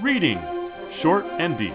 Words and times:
Reading 0.00 0.40
Short 0.90 1.24
and 1.38 1.56
Deep. 1.56 1.74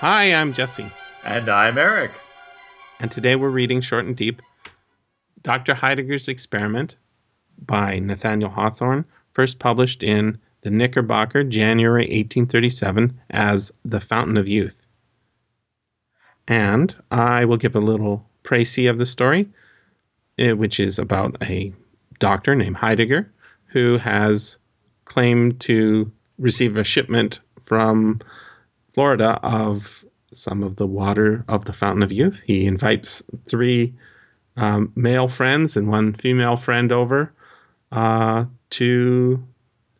Hi, 0.00 0.34
I'm 0.34 0.52
Jesse, 0.52 0.90
And 1.24 1.48
I'm 1.48 1.76
Eric. 1.78 2.12
and 2.98 3.10
today 3.10 3.36
we're 3.36 3.48
reading 3.50 3.80
Short 3.80 4.04
and 4.06 4.16
Deep 4.16 4.40
Dr. 5.42 5.74
Heidegger's 5.74 6.28
Experiment 6.28 6.96
by 7.58 7.98
Nathaniel 7.98 8.50
Hawthorne, 8.50 9.04
first 9.32 9.58
published 9.58 10.02
in 10.02 10.38
the 10.62 10.70
Knickerbocker, 10.70 11.44
January 11.44 12.02
1837, 12.04 13.18
as 13.30 13.72
The 13.84 14.00
Fountain 14.00 14.36
of 14.36 14.48
Youth. 14.48 14.82
And 16.46 16.94
I 17.10 17.44
will 17.46 17.56
give 17.56 17.74
a 17.76 17.80
little 17.80 18.28
précis 18.44 18.90
of 18.90 18.98
the 18.98 19.06
story, 19.06 19.48
which 20.38 20.80
is 20.80 20.98
about 20.98 21.36
a 21.42 21.72
doctor 22.18 22.54
named 22.54 22.76
Heidegger 22.76 23.32
who 23.66 23.98
has 23.98 24.58
claimed 25.04 25.60
to 25.60 26.10
receive 26.38 26.76
a 26.76 26.84
shipment 26.84 27.40
from 27.64 28.20
Florida 28.94 29.38
of 29.42 30.04
some 30.32 30.62
of 30.62 30.76
the 30.76 30.86
water 30.86 31.44
of 31.48 31.64
the 31.64 31.72
Fountain 31.72 32.02
of 32.02 32.12
Youth. 32.12 32.40
He 32.44 32.66
invites 32.66 33.22
three 33.48 33.94
um, 34.56 34.92
male 34.94 35.28
friends 35.28 35.76
and 35.76 35.88
one 35.88 36.14
female 36.14 36.56
friend 36.56 36.92
over 36.92 37.32
uh, 37.92 38.46
to 38.70 39.44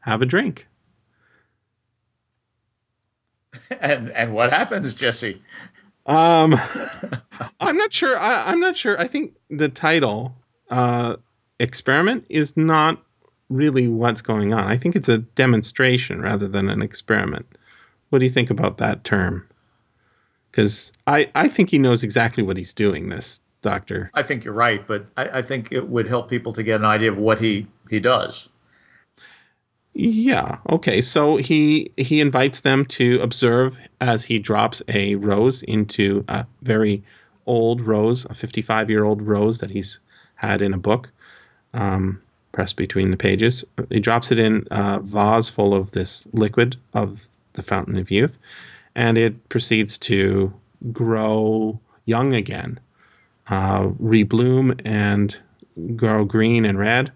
have 0.00 0.22
a 0.22 0.26
drink. 0.26 0.66
And 3.80 4.10
and 4.10 4.34
what 4.34 4.52
happens, 4.52 4.94
Jesse? 4.94 5.40
Um, 6.04 6.60
I'm 7.70 7.76
not 7.76 7.92
sure. 7.92 8.18
I, 8.18 8.50
I'm 8.50 8.58
not 8.58 8.76
sure. 8.76 9.00
I 9.00 9.06
think 9.06 9.36
the 9.48 9.68
title 9.68 10.34
uh, 10.70 11.16
"experiment" 11.60 12.26
is 12.28 12.56
not 12.56 13.00
really 13.48 13.86
what's 13.86 14.22
going 14.22 14.52
on. 14.52 14.64
I 14.64 14.76
think 14.76 14.96
it's 14.96 15.08
a 15.08 15.18
demonstration 15.18 16.20
rather 16.20 16.48
than 16.48 16.68
an 16.68 16.82
experiment. 16.82 17.46
What 18.08 18.18
do 18.18 18.24
you 18.24 18.30
think 18.30 18.50
about 18.50 18.78
that 18.78 19.04
term? 19.04 19.48
Because 20.50 20.92
I, 21.06 21.30
I 21.36 21.48
think 21.48 21.70
he 21.70 21.78
knows 21.78 22.02
exactly 22.02 22.42
what 22.42 22.56
he's 22.56 22.74
doing. 22.74 23.08
This 23.08 23.38
doctor. 23.62 24.10
I 24.14 24.24
think 24.24 24.42
you're 24.42 24.52
right, 24.52 24.84
but 24.84 25.06
I, 25.16 25.38
I 25.38 25.42
think 25.42 25.70
it 25.70 25.88
would 25.88 26.08
help 26.08 26.28
people 26.28 26.52
to 26.54 26.64
get 26.64 26.80
an 26.80 26.86
idea 26.86 27.12
of 27.12 27.18
what 27.18 27.38
he 27.38 27.68
he 27.88 28.00
does. 28.00 28.48
Yeah. 29.94 30.58
Okay. 30.68 31.02
So 31.02 31.36
he 31.36 31.92
he 31.96 32.20
invites 32.20 32.62
them 32.62 32.84
to 32.86 33.20
observe 33.20 33.76
as 34.00 34.24
he 34.24 34.40
drops 34.40 34.82
a 34.88 35.14
rose 35.14 35.62
into 35.62 36.24
a 36.26 36.46
very 36.62 37.04
old 37.46 37.80
rose, 37.80 38.26
a 38.28 38.34
55 38.34 38.90
year 38.90 39.04
old 39.04 39.22
rose 39.22 39.58
that 39.58 39.70
he's 39.70 39.98
had 40.34 40.62
in 40.62 40.72
a 40.72 40.78
book, 40.78 41.10
um, 41.74 42.20
pressed 42.52 42.76
between 42.76 43.10
the 43.10 43.16
pages. 43.16 43.64
He 43.90 44.00
drops 44.00 44.32
it 44.32 44.38
in 44.38 44.66
a 44.70 45.00
vase 45.00 45.50
full 45.50 45.74
of 45.74 45.92
this 45.92 46.24
liquid 46.32 46.76
of 46.94 47.26
the 47.52 47.62
fountain 47.62 47.98
of 47.98 48.10
youth, 48.10 48.38
and 48.94 49.18
it 49.18 49.48
proceeds 49.48 49.98
to 49.98 50.52
grow 50.92 51.78
young 52.06 52.32
again, 52.32 52.80
uh, 53.48 53.88
rebloom 53.88 54.80
and 54.84 55.36
grow 55.96 56.24
green 56.24 56.64
and 56.64 56.78
red, 56.78 57.12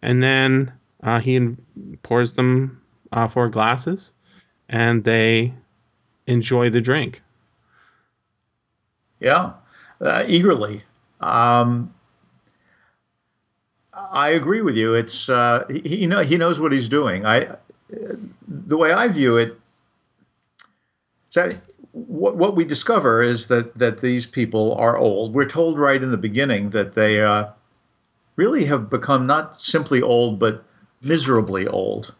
and 0.00 0.22
then 0.22 0.72
uh, 1.02 1.20
he 1.20 1.56
pours 2.02 2.34
them 2.34 2.80
uh, 3.10 3.28
four 3.28 3.48
glasses, 3.48 4.12
and 4.68 5.04
they 5.04 5.52
enjoy 6.26 6.70
the 6.70 6.80
drink. 6.80 7.22
Yeah, 9.22 9.52
uh, 10.00 10.24
eagerly. 10.26 10.82
Um, 11.20 11.94
I 13.94 14.30
agree 14.30 14.62
with 14.62 14.74
you. 14.74 14.94
It's 14.94 15.28
uh, 15.28 15.64
he, 15.70 15.80
he 15.80 16.06
know 16.06 16.22
he 16.22 16.36
knows 16.36 16.60
what 16.60 16.72
he's 16.72 16.88
doing. 16.88 17.24
I 17.24 17.56
the 18.48 18.76
way 18.76 18.92
I 18.92 19.06
view 19.08 19.36
it. 19.36 19.56
So 21.28 21.50
what, 21.92 22.36
what 22.36 22.56
we 22.56 22.64
discover 22.64 23.22
is 23.22 23.46
that 23.46 23.78
that 23.78 24.00
these 24.00 24.26
people 24.26 24.74
are 24.74 24.98
old. 24.98 25.34
We're 25.34 25.48
told 25.48 25.78
right 25.78 26.02
in 26.02 26.10
the 26.10 26.16
beginning 26.16 26.70
that 26.70 26.94
they 26.94 27.20
uh, 27.20 27.46
really 28.34 28.64
have 28.64 28.90
become 28.90 29.26
not 29.26 29.60
simply 29.60 30.02
old, 30.02 30.40
but 30.40 30.64
miserably 31.00 31.68
old. 31.68 32.12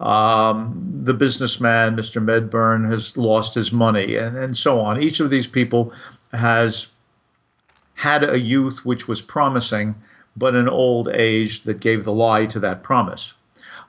Um, 0.00 0.90
the 0.90 1.14
businessman, 1.14 1.94
Mr. 1.94 2.20
Medbourne, 2.20 2.90
has 2.90 3.16
lost 3.16 3.54
his 3.54 3.70
money, 3.72 4.16
and, 4.16 4.36
and 4.36 4.56
so 4.56 4.80
on. 4.80 5.00
Each 5.00 5.20
of 5.20 5.30
these 5.30 5.46
people 5.46 5.92
has 6.32 6.88
had 7.94 8.24
a 8.24 8.38
youth 8.38 8.84
which 8.84 9.06
was 9.06 9.22
promising, 9.22 9.94
but 10.36 10.54
an 10.54 10.68
old 10.68 11.08
age 11.08 11.62
that 11.64 11.80
gave 11.80 12.04
the 12.04 12.12
lie 12.12 12.46
to 12.46 12.60
that 12.60 12.82
promise. 12.82 13.34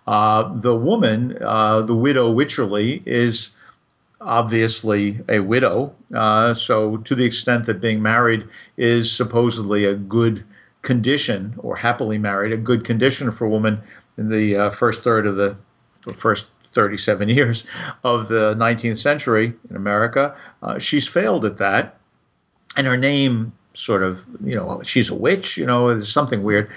Uh, 0.06 0.54
the 0.60 0.76
woman, 0.76 1.38
uh, 1.42 1.82
the 1.82 1.96
widow 1.96 2.34
Wycherley, 2.34 3.02
is 3.06 3.52
obviously 4.20 5.20
a 5.30 5.40
widow. 5.40 5.96
Uh, 6.14 6.54
so, 6.54 6.98
to 6.98 7.16
the 7.16 7.26
extent 7.26 7.66
that 7.66 7.82
being 7.82 8.02
married 8.02 8.48
is 8.78 9.12
supposedly 9.12 9.86
a 9.86 9.96
good 9.96 10.44
condition, 10.82 11.54
or 11.58 11.76
happily 11.76 12.18
married, 12.18 12.52
a 12.52 12.58
good 12.58 12.84
condition 12.84 13.32
for 13.32 13.46
a 13.46 13.50
woman 13.50 13.82
in 14.18 14.30
the 14.30 14.56
uh, 14.56 14.70
first 14.70 15.04
third 15.04 15.26
of 15.26 15.38
the, 15.38 15.56
the 16.06 16.14
first 16.14 16.48
37 16.68 17.30
years 17.30 17.64
of 18.04 18.28
the 18.28 18.54
19th 18.56 18.98
century 18.98 19.54
in 19.70 19.76
America, 19.76 20.36
uh, 20.62 20.78
she's 20.78 21.08
failed 21.08 21.46
at 21.46 21.58
that. 21.58 21.98
And 22.76 22.88
her 22.88 22.98
name 22.98 23.54
sort 23.74 24.04
of, 24.04 24.24
you 24.44 24.56
know, 24.56 24.82
she's 24.84 25.10
a 25.10 25.16
witch, 25.16 25.58
you 25.58 25.66
know, 25.66 25.90
there's 25.90 26.12
something 26.12 26.44
weird. 26.44 26.70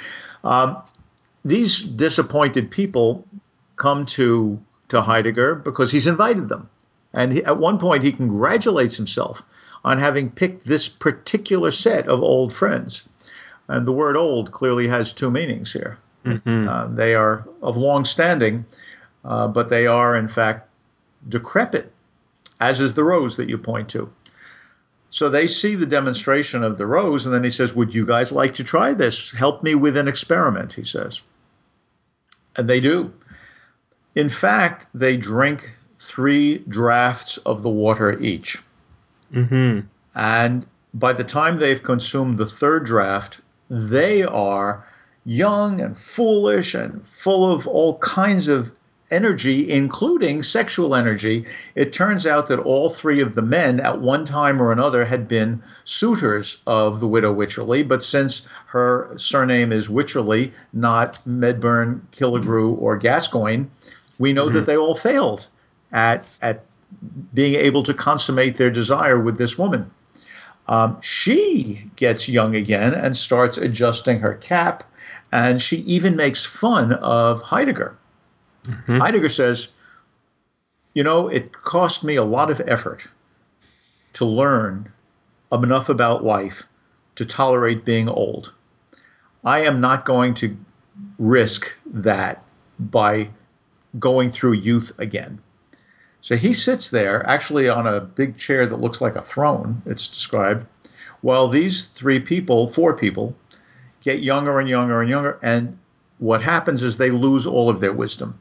Um, 0.44 0.78
these 1.44 1.80
disappointed 1.80 2.70
people 2.70 3.26
come 3.76 4.06
to 4.06 4.60
to 4.88 5.02
Heidegger 5.02 5.56
because 5.56 5.90
he's 5.90 6.06
invited 6.06 6.48
them. 6.48 6.68
And 7.12 7.32
he, 7.32 7.44
at 7.44 7.58
one 7.58 7.78
point, 7.78 8.02
he 8.04 8.12
congratulates 8.12 8.96
himself 8.96 9.42
on 9.84 9.98
having 9.98 10.30
picked 10.30 10.64
this 10.64 10.88
particular 10.88 11.70
set 11.70 12.08
of 12.08 12.22
old 12.22 12.52
friends. 12.52 13.02
And 13.68 13.86
the 13.86 13.92
word 13.92 14.16
old 14.16 14.52
clearly 14.52 14.88
has 14.88 15.12
two 15.12 15.30
meanings 15.30 15.72
here. 15.72 15.98
Mm-hmm. 16.24 16.68
Uh, 16.68 16.86
they 16.88 17.14
are 17.14 17.46
of 17.62 17.76
long 17.76 18.04
standing, 18.04 18.64
uh, 19.24 19.48
but 19.48 19.68
they 19.68 19.86
are, 19.86 20.16
in 20.16 20.28
fact, 20.28 20.68
decrepit, 21.28 21.92
as 22.60 22.80
is 22.80 22.94
the 22.94 23.04
rose 23.04 23.36
that 23.36 23.48
you 23.48 23.58
point 23.58 23.88
to. 23.90 24.10
So 25.10 25.28
they 25.28 25.46
see 25.46 25.74
the 25.74 25.86
demonstration 25.86 26.62
of 26.62 26.78
the 26.78 26.86
rose, 26.86 27.26
and 27.26 27.34
then 27.34 27.44
he 27.44 27.50
says, 27.50 27.74
Would 27.74 27.94
you 27.94 28.04
guys 28.04 28.32
like 28.32 28.54
to 28.54 28.64
try 28.64 28.92
this? 28.92 29.30
Help 29.30 29.62
me 29.62 29.74
with 29.74 29.96
an 29.96 30.08
experiment, 30.08 30.72
he 30.72 30.84
says. 30.84 31.22
And 32.56 32.68
they 32.68 32.80
do. 32.80 33.12
In 34.14 34.28
fact, 34.28 34.86
they 34.94 35.16
drink 35.16 35.76
three 35.98 36.58
drafts 36.58 37.38
of 37.38 37.62
the 37.62 37.70
water 37.70 38.18
each. 38.20 38.62
Mm-hmm. 39.32 39.80
And 40.14 40.66
by 40.94 41.12
the 41.12 41.24
time 41.24 41.58
they've 41.58 41.82
consumed 41.82 42.38
the 42.38 42.46
third 42.46 42.86
draft, 42.86 43.40
they 43.68 44.22
are 44.22 44.86
young 45.24 45.80
and 45.80 45.96
foolish 45.98 46.74
and 46.74 47.06
full 47.06 47.52
of 47.52 47.66
all 47.66 47.98
kinds 47.98 48.48
of 48.48 48.72
energy, 49.10 49.70
including 49.70 50.42
sexual 50.42 50.94
energy. 50.94 51.46
It 51.74 51.92
turns 51.92 52.26
out 52.26 52.48
that 52.48 52.58
all 52.58 52.90
three 52.90 53.20
of 53.20 53.34
the 53.34 53.42
men, 53.42 53.80
at 53.80 54.00
one 54.00 54.24
time 54.24 54.60
or 54.60 54.72
another, 54.72 55.04
had 55.04 55.28
been 55.28 55.62
suitors 55.84 56.58
of 56.66 57.00
the 57.00 57.06
widow 57.06 57.32
Wycherley. 57.32 57.86
But 57.86 58.02
since 58.02 58.42
her 58.66 59.12
surname 59.16 59.72
is 59.72 59.88
Wycherley, 59.88 60.52
not 60.72 61.18
Medbourne, 61.26 62.00
Killigrew, 62.12 62.76
or 62.80 62.96
Gascoigne, 62.96 63.66
we 64.18 64.32
know 64.32 64.48
that 64.48 64.66
they 64.66 64.76
all 64.76 64.96
failed 64.96 65.46
at 65.92 66.24
at 66.40 66.64
being 67.34 67.54
able 67.54 67.82
to 67.82 67.94
consummate 67.94 68.56
their 68.56 68.70
desire 68.70 69.20
with 69.20 69.38
this 69.38 69.58
woman. 69.58 69.90
Um, 70.68 71.00
she 71.00 71.88
gets 71.96 72.28
young 72.28 72.56
again 72.56 72.94
and 72.94 73.16
starts 73.16 73.58
adjusting 73.58 74.20
her 74.20 74.34
cap, 74.34 74.82
and 75.30 75.60
she 75.62 75.78
even 75.78 76.16
makes 76.16 76.44
fun 76.44 76.92
of 76.92 77.42
Heidegger. 77.42 77.96
Mhm. 78.66 78.98
Heidegger 79.00 79.28
says, 79.28 79.68
You 80.94 81.02
know, 81.04 81.28
it 81.28 81.52
cost 81.52 82.04
me 82.04 82.16
a 82.16 82.24
lot 82.24 82.50
of 82.50 82.60
effort 82.66 83.06
to 84.14 84.24
learn 84.24 84.90
enough 85.52 85.88
about 85.88 86.24
life 86.24 86.64
to 87.16 87.24
tolerate 87.24 87.84
being 87.84 88.08
old. 88.08 88.52
I 89.44 89.60
am 89.60 89.80
not 89.80 90.04
going 90.04 90.34
to 90.34 90.56
risk 91.18 91.76
that 91.86 92.42
by 92.78 93.28
going 93.98 94.30
through 94.30 94.52
youth 94.52 94.92
again. 94.98 95.38
So 96.20 96.36
he 96.36 96.52
sits 96.52 96.90
there, 96.90 97.24
actually 97.26 97.68
on 97.68 97.86
a 97.86 98.00
big 98.00 98.36
chair 98.36 98.66
that 98.66 98.80
looks 98.80 99.00
like 99.00 99.16
a 99.16 99.22
throne, 99.22 99.82
it's 99.86 100.08
described, 100.08 100.66
while 101.20 101.48
these 101.48 101.84
three 101.84 102.20
people, 102.20 102.72
four 102.72 102.94
people, 102.94 103.34
get 104.00 104.20
younger 104.20 104.58
and 104.58 104.68
younger 104.68 105.00
and 105.00 105.10
younger. 105.10 105.38
And 105.42 105.78
what 106.18 106.42
happens 106.42 106.82
is 106.82 106.98
they 106.98 107.10
lose 107.10 107.46
all 107.46 107.68
of 107.70 107.80
their 107.80 107.92
wisdom. 107.92 108.38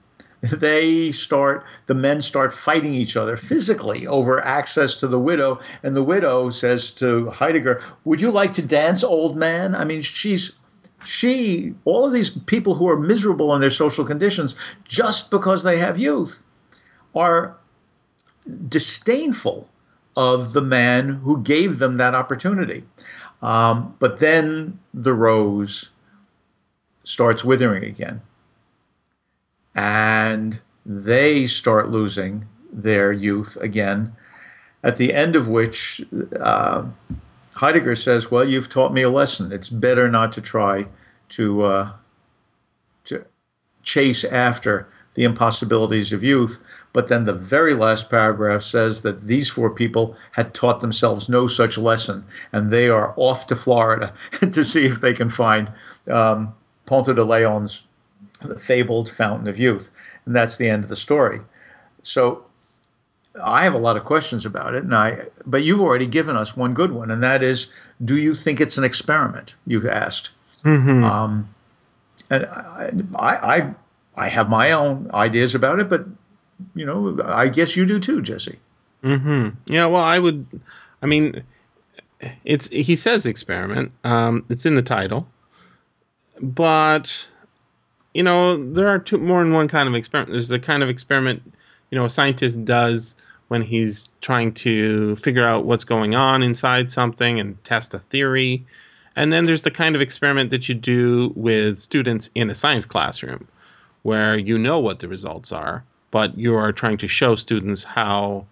They 0.51 1.12
start, 1.12 1.65
the 1.86 1.95
men 1.95 2.21
start 2.21 2.53
fighting 2.53 2.94
each 2.94 3.18
other 3.18 3.38
physically 3.38 4.07
over 4.07 4.44
access 4.44 4.95
to 4.95 5.07
the 5.07 5.19
widow. 5.19 5.59
And 5.83 5.95
the 5.95 6.03
widow 6.03 6.50
says 6.50 6.92
to 6.95 7.30
Heidegger, 7.30 7.81
Would 8.03 8.21
you 8.21 8.31
like 8.31 8.53
to 8.53 8.65
dance, 8.65 9.03
old 9.03 9.38
man? 9.38 9.75
I 9.75 9.86
mean, 9.86 10.01
she's 10.01 10.53
she, 11.06 11.74
all 11.86 12.06
of 12.06 12.13
these 12.13 12.30
people 12.30 12.75
who 12.75 12.89
are 12.89 13.00
miserable 13.00 13.53
in 13.53 13.62
their 13.62 13.69
social 13.69 14.06
conditions 14.06 14.56
just 14.86 15.30
because 15.30 15.63
they 15.63 15.77
have 15.77 16.00
youth 16.00 16.44
are 17.13 17.56
disdainful 18.68 19.69
of 20.15 20.53
the 20.53 20.62
man 20.62 21.09
who 21.09 21.41
gave 21.41 21.77
them 21.77 21.98
that 21.98 22.15
opportunity. 22.15 22.83
Um, 23.41 23.95
but 24.00 24.19
then 24.19 24.80
the 24.94 25.13
rose 25.13 25.89
starts 27.03 27.44
withering 27.44 27.83
again. 27.83 28.21
And 29.75 30.60
they 30.86 31.48
start 31.48 31.89
losing 31.89 32.45
their 32.72 33.12
youth 33.12 33.57
again, 33.57 34.13
at 34.83 34.98
the 34.98 35.13
end 35.13 35.36
of 35.36 35.48
which 35.48 36.01
uh, 36.39 36.86
Heidegger 37.54 37.95
says, 37.95 38.31
Well, 38.31 38.48
you've 38.48 38.69
taught 38.69 38.94
me 38.94 39.01
a 39.01 39.10
lesson. 39.10 39.51
It's 39.51 39.69
better 39.69 40.10
not 40.10 40.33
to 40.33 40.42
try 40.42 40.88
to, 41.30 41.63
uh, 41.63 41.92
to 43.06 43.25
chase 43.83 44.24
after 44.24 44.88
the 45.16 45.24
impossibilities 45.24 46.13
of 46.13 46.24
youth. 46.24 46.62
But 46.94 47.07
then 47.07 47.24
the 47.24 47.33
very 47.33 47.74
last 47.74 48.10
paragraph 48.10 48.62
says 48.62 49.01
that 49.01 49.24
these 49.27 49.50
four 49.50 49.69
people 49.69 50.16
had 50.31 50.54
taught 50.54 50.80
themselves 50.80 51.27
no 51.27 51.48
such 51.48 51.77
lesson, 51.77 52.24
and 52.54 52.72
they 52.72 52.89
are 52.89 53.13
off 53.18 53.48
to 53.48 53.56
Florida 53.56 54.13
to 54.39 54.63
see 54.63 54.86
if 54.86 55.01
they 55.01 55.13
can 55.13 55.30
find 55.30 55.72
um, 56.10 56.54
de 56.88 57.24
Leon's 57.24 57.83
fabled 58.59 59.09
Fountain 59.09 59.47
of 59.47 59.57
Youth. 59.57 59.91
And 60.25 60.35
that's 60.35 60.57
the 60.57 60.69
end 60.69 60.83
of 60.83 60.89
the 60.89 60.95
story. 60.95 61.41
So 62.03 62.45
I 63.41 63.63
have 63.63 63.73
a 63.73 63.79
lot 63.79 63.97
of 63.97 64.06
questions 64.06 64.45
about 64.45 64.75
it, 64.75 64.83
and 64.83 64.95
I 64.95 65.27
but 65.45 65.63
you've 65.63 65.81
already 65.81 66.07
given 66.07 66.35
us 66.35 66.56
one 66.56 66.73
good 66.73 66.91
one, 66.91 67.12
and 67.12 67.23
that 67.23 67.44
is, 67.44 67.67
do 68.03 68.17
you 68.17 68.35
think 68.35 68.62
it's 68.62 68.77
an 68.77 68.83
experiment? 68.83 69.56
You've 69.67 69.85
asked. 69.85 70.31
Mm-hmm. 70.63 71.03
Um, 71.03 71.50
and 72.29 72.45
I, 73.15 73.35
I, 73.35 73.73
I 74.15 74.29
have 74.29 74.50
my 74.50 74.71
own 74.71 75.12
ideas 75.13 75.53
about 75.53 75.79
it, 75.79 75.89
but 75.89 76.06
you 76.75 76.85
know, 76.85 77.19
I 77.23 77.50
guess 77.50 77.75
you 77.75 77.85
do 77.85 78.00
too, 78.00 78.21
Jesse. 78.21 78.59
Mm-hmm. 79.03 79.50
Yeah. 79.67 79.88
Well, 79.88 80.03
I 80.03 80.17
would. 80.17 80.45
I 81.01 81.06
mean, 81.06 81.44
it's 82.44 82.67
he 82.67 82.95
says 82.95 83.25
experiment. 83.25 83.91
Um, 84.03 84.45
it's 84.50 84.65
in 84.65 84.75
the 84.75 84.81
title, 84.81 85.27
but 86.41 87.27
you 88.15 88.23
know, 88.23 88.71
there 88.71 88.88
are 88.88 88.97
two 88.97 89.17
more 89.17 89.44
than 89.44 89.51
one 89.51 89.67
kind 89.67 89.89
of 89.89 89.94
experiment. 89.94 90.31
There's 90.31 90.50
a 90.50 90.57
kind 90.57 90.81
of 90.81 90.88
experiment, 90.88 91.44
you 91.91 91.97
know, 91.97 92.06
a 92.06 92.09
scientist 92.09 92.63
does 92.63 93.17
when 93.50 93.62
he's 93.62 94.07
trying 94.21 94.53
to 94.53 95.17
figure 95.17 95.45
out 95.45 95.65
what's 95.65 95.83
going 95.83 96.15
on 96.15 96.41
inside 96.41 96.94
something 96.94 97.41
and 97.41 97.62
test 97.65 97.94
a 97.94 98.00
theory. 98.00 98.65
And 99.17 99.33
then 99.33 99.45
there's 99.45 99.63
the 99.63 99.69
kind 99.71 99.95
of 99.95 100.01
experiment 100.01 100.51
that 100.51 100.69
you 100.69 100.75
do 100.75 101.33
with 101.35 101.77
students 101.77 102.29
in 102.33 102.50
a 102.50 102.56
science 102.56 102.85
classroom 102.85 103.50
where 104.03 104.38
you 104.38 104.57
know 104.57 104.79
what 104.79 105.00
the 105.00 105.09
results 105.09 105.51
are, 105.51 105.83
but 106.09 106.38
you 106.38 106.56
are 106.56 106.71
trying 106.71 107.00
to 107.00 107.09
show 107.09 107.35
students 107.35 107.83
how 107.83 108.45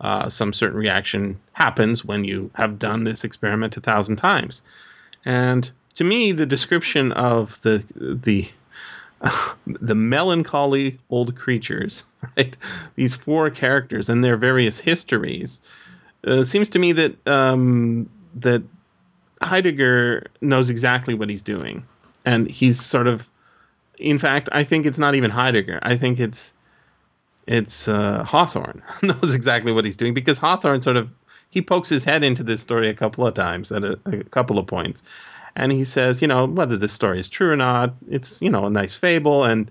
uh, 0.00 0.28
some 0.28 0.52
certain 0.52 0.78
reaction 0.78 1.40
happens 1.54 2.04
when 2.04 2.22
you 2.22 2.52
have 2.54 2.78
done 2.78 3.02
this 3.02 3.24
experiment 3.24 3.76
a 3.76 3.80
thousand 3.80 4.14
times. 4.14 4.62
And 5.24 5.68
to 5.94 6.04
me, 6.04 6.30
the 6.30 6.46
description 6.46 7.10
of 7.10 7.60
the 7.62 7.82
the 7.96 8.48
the 9.66 9.94
melancholy 9.94 10.98
old 11.10 11.36
creatures, 11.36 12.04
right? 12.36 12.56
These 12.94 13.14
four 13.14 13.50
characters 13.50 14.08
and 14.08 14.22
their 14.22 14.36
various 14.36 14.78
histories. 14.78 15.60
Uh, 16.26 16.44
seems 16.44 16.70
to 16.70 16.78
me 16.78 16.92
that 16.92 17.28
um, 17.28 18.08
that 18.36 18.62
Heidegger 19.42 20.26
knows 20.40 20.70
exactly 20.70 21.14
what 21.14 21.28
he's 21.28 21.42
doing, 21.42 21.86
and 22.24 22.50
he's 22.50 22.84
sort 22.84 23.06
of, 23.06 23.28
in 23.98 24.18
fact, 24.18 24.48
I 24.50 24.64
think 24.64 24.86
it's 24.86 24.98
not 24.98 25.14
even 25.14 25.30
Heidegger. 25.30 25.78
I 25.82 25.96
think 25.96 26.18
it's 26.18 26.54
it's 27.46 27.88
uh, 27.88 28.24
Hawthorne 28.24 28.82
knows 29.02 29.34
exactly 29.34 29.72
what 29.72 29.84
he's 29.84 29.96
doing 29.96 30.14
because 30.14 30.38
Hawthorne 30.38 30.82
sort 30.82 30.96
of 30.96 31.08
he 31.50 31.62
pokes 31.62 31.88
his 31.88 32.04
head 32.04 32.22
into 32.24 32.42
this 32.42 32.60
story 32.60 32.90
a 32.90 32.94
couple 32.94 33.26
of 33.26 33.34
times 33.34 33.72
at 33.72 33.82
a, 33.82 33.98
a 34.04 34.24
couple 34.24 34.58
of 34.58 34.66
points, 34.66 35.02
and 35.56 35.72
he 35.72 35.84
says, 35.84 36.22
you 36.22 36.28
know, 36.28 36.46
whether 36.46 36.76
this 36.76 36.92
story 36.92 37.18
is 37.18 37.28
true 37.28 37.50
or 37.50 37.56
not, 37.56 37.94
it's 38.08 38.40
you 38.42 38.50
know 38.50 38.66
a 38.66 38.70
nice 38.70 38.94
fable, 38.94 39.44
and 39.44 39.70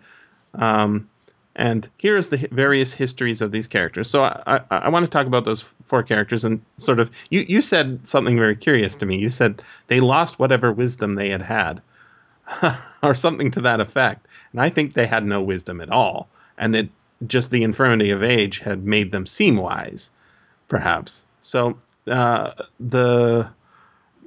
um, 0.53 1.09
and 1.55 1.87
here's 1.97 2.29
the 2.29 2.47
various 2.51 2.93
histories 2.93 3.41
of 3.41 3.51
these 3.51 3.67
characters. 3.67 4.09
So 4.09 4.23
I, 4.23 4.41
I, 4.45 4.61
I, 4.69 4.89
want 4.89 5.05
to 5.05 5.09
talk 5.09 5.25
about 5.25 5.43
those 5.43 5.63
four 5.83 6.03
characters 6.03 6.45
and 6.45 6.61
sort 6.77 6.99
of 6.99 7.11
you 7.29 7.41
you 7.41 7.61
said 7.61 8.07
something 8.07 8.37
very 8.37 8.55
curious 8.55 8.95
to 8.97 9.05
me. 9.05 9.17
You 9.17 9.29
said 9.29 9.61
they 9.87 9.99
lost 9.99 10.39
whatever 10.39 10.71
wisdom 10.71 11.15
they 11.15 11.29
had 11.29 11.41
had, 11.41 11.81
or 13.03 13.15
something 13.15 13.51
to 13.51 13.61
that 13.61 13.79
effect. 13.79 14.27
And 14.51 14.61
I 14.61 14.69
think 14.69 14.93
they 14.93 15.07
had 15.07 15.25
no 15.25 15.41
wisdom 15.41 15.81
at 15.81 15.89
all, 15.89 16.29
and 16.57 16.73
that 16.75 16.89
just 17.25 17.49
the 17.49 17.63
infirmity 17.63 18.11
of 18.11 18.23
age 18.23 18.59
had 18.59 18.85
made 18.85 19.11
them 19.11 19.25
seem 19.25 19.57
wise, 19.57 20.11
perhaps. 20.67 21.25
So 21.41 21.79
uh, 22.07 22.51
the 22.79 23.49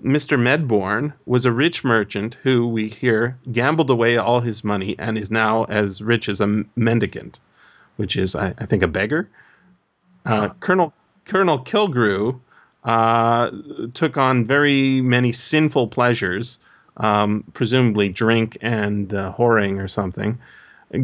Mr. 0.03 0.39
Medbourne 0.39 1.13
was 1.27 1.45
a 1.45 1.53
rich 1.53 1.85
merchant 1.85 2.37
who, 2.43 2.67
we 2.67 2.89
hear, 2.89 3.39
gambled 3.51 3.91
away 3.91 4.17
all 4.17 4.41
his 4.41 4.65
money 4.65 4.97
and 4.99 5.19
is 5.19 5.31
now 5.31 5.65
as 5.65 6.01
rich 6.01 6.29
as 6.29 6.41
a 6.41 6.65
mendicant, 6.75 7.41
which 7.97 8.17
is, 8.17 8.35
I, 8.35 8.55
I 8.59 8.67
think, 8.67 8.83
a 8.83 8.89
beggar. 8.89 9.29
Uh, 10.25 10.51
Colonel 10.61 10.93
Colonel 11.25 11.59
Killigrew 11.61 12.41
uh, 12.85 13.51
took 13.95 14.17
on 14.17 14.47
very 14.47 15.01
many 15.01 15.33
sinful 15.33 15.89
pleasures, 15.89 16.59
um, 16.97 17.45
presumably 17.53 18.09
drink 18.09 18.59
and 18.61 19.13
uh, 19.13 19.33
whoring 19.37 19.83
or 19.83 19.89
something. 19.89 20.39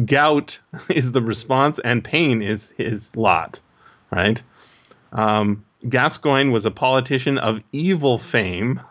Gout 0.05 0.59
is 0.89 1.11
the 1.11 1.21
response, 1.21 1.79
and 1.79 2.03
pain 2.03 2.41
is 2.41 2.71
his 2.77 3.15
lot, 3.15 3.59
right? 4.11 4.41
Um, 5.13 5.65
Gascoigne 5.87 6.51
was 6.51 6.65
a 6.65 6.71
politician 6.71 7.37
of 7.37 7.61
evil 7.71 8.17
fame 8.17 8.81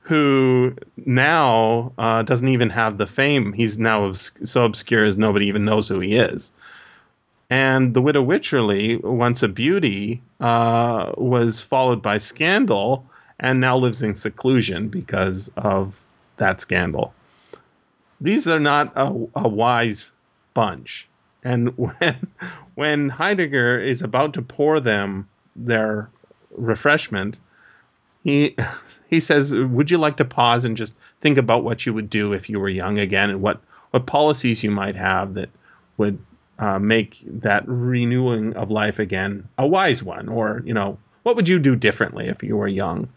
who 0.00 0.74
now 0.96 1.92
uh, 1.96 2.22
doesn't 2.22 2.48
even 2.48 2.70
have 2.70 2.98
the 2.98 3.06
fame. 3.06 3.52
He's 3.52 3.78
now 3.78 4.06
obs- 4.06 4.32
so 4.44 4.64
obscure 4.64 5.04
as 5.04 5.16
nobody 5.16 5.46
even 5.46 5.64
knows 5.64 5.88
who 5.88 6.00
he 6.00 6.16
is. 6.16 6.52
And 7.48 7.94
the 7.94 8.02
widow 8.02 8.24
Wycherley, 8.24 9.02
once 9.02 9.42
a 9.42 9.48
beauty, 9.48 10.22
uh, 10.40 11.12
was 11.16 11.62
followed 11.62 12.02
by 12.02 12.18
scandal 12.18 13.06
and 13.38 13.60
now 13.60 13.76
lives 13.76 14.02
in 14.02 14.14
seclusion 14.14 14.88
because 14.88 15.50
of 15.56 15.94
that 16.38 16.60
scandal. 16.60 17.14
These 18.20 18.46
are 18.46 18.60
not 18.60 18.92
a, 18.96 19.08
a 19.34 19.48
wise 19.48 20.10
bunch. 20.54 21.08
And 21.44 21.68
when 21.76 22.26
when 22.74 23.08
Heidegger 23.08 23.78
is 23.78 24.02
about 24.02 24.34
to 24.34 24.42
pour 24.42 24.80
them 24.80 25.28
their 25.56 26.10
refreshment, 26.56 27.38
he 28.24 28.56
he 29.08 29.20
says, 29.20 29.52
"Would 29.52 29.90
you 29.90 29.98
like 29.98 30.16
to 30.18 30.24
pause 30.24 30.64
and 30.64 30.76
just 30.76 30.94
think 31.20 31.38
about 31.38 31.64
what 31.64 31.86
you 31.86 31.94
would 31.94 32.10
do 32.10 32.32
if 32.32 32.48
you 32.48 32.60
were 32.60 32.68
young 32.68 32.98
again, 32.98 33.30
and 33.30 33.42
what 33.42 33.60
what 33.90 34.06
policies 34.06 34.62
you 34.62 34.70
might 34.70 34.96
have 34.96 35.34
that 35.34 35.50
would 35.96 36.18
uh, 36.58 36.78
make 36.78 37.22
that 37.26 37.64
renewing 37.66 38.54
of 38.54 38.70
life 38.70 38.98
again 38.98 39.48
a 39.58 39.66
wise 39.66 40.02
one, 40.02 40.28
or 40.28 40.62
you 40.64 40.74
know, 40.74 40.98
what 41.22 41.36
would 41.36 41.48
you 41.48 41.58
do 41.58 41.76
differently 41.76 42.28
if 42.28 42.42
you 42.42 42.56
were 42.56 42.68
young?" 42.68 43.08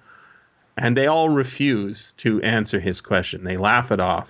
And 0.78 0.98
they 0.98 1.08
all 1.08 1.30
refuse 1.30 2.12
to 2.18 2.42
answer 2.42 2.82
his 2.82 3.00
question. 3.00 3.46
They 3.46 3.56
laugh 3.56 3.92
it 3.92 4.02
off, 4.02 4.30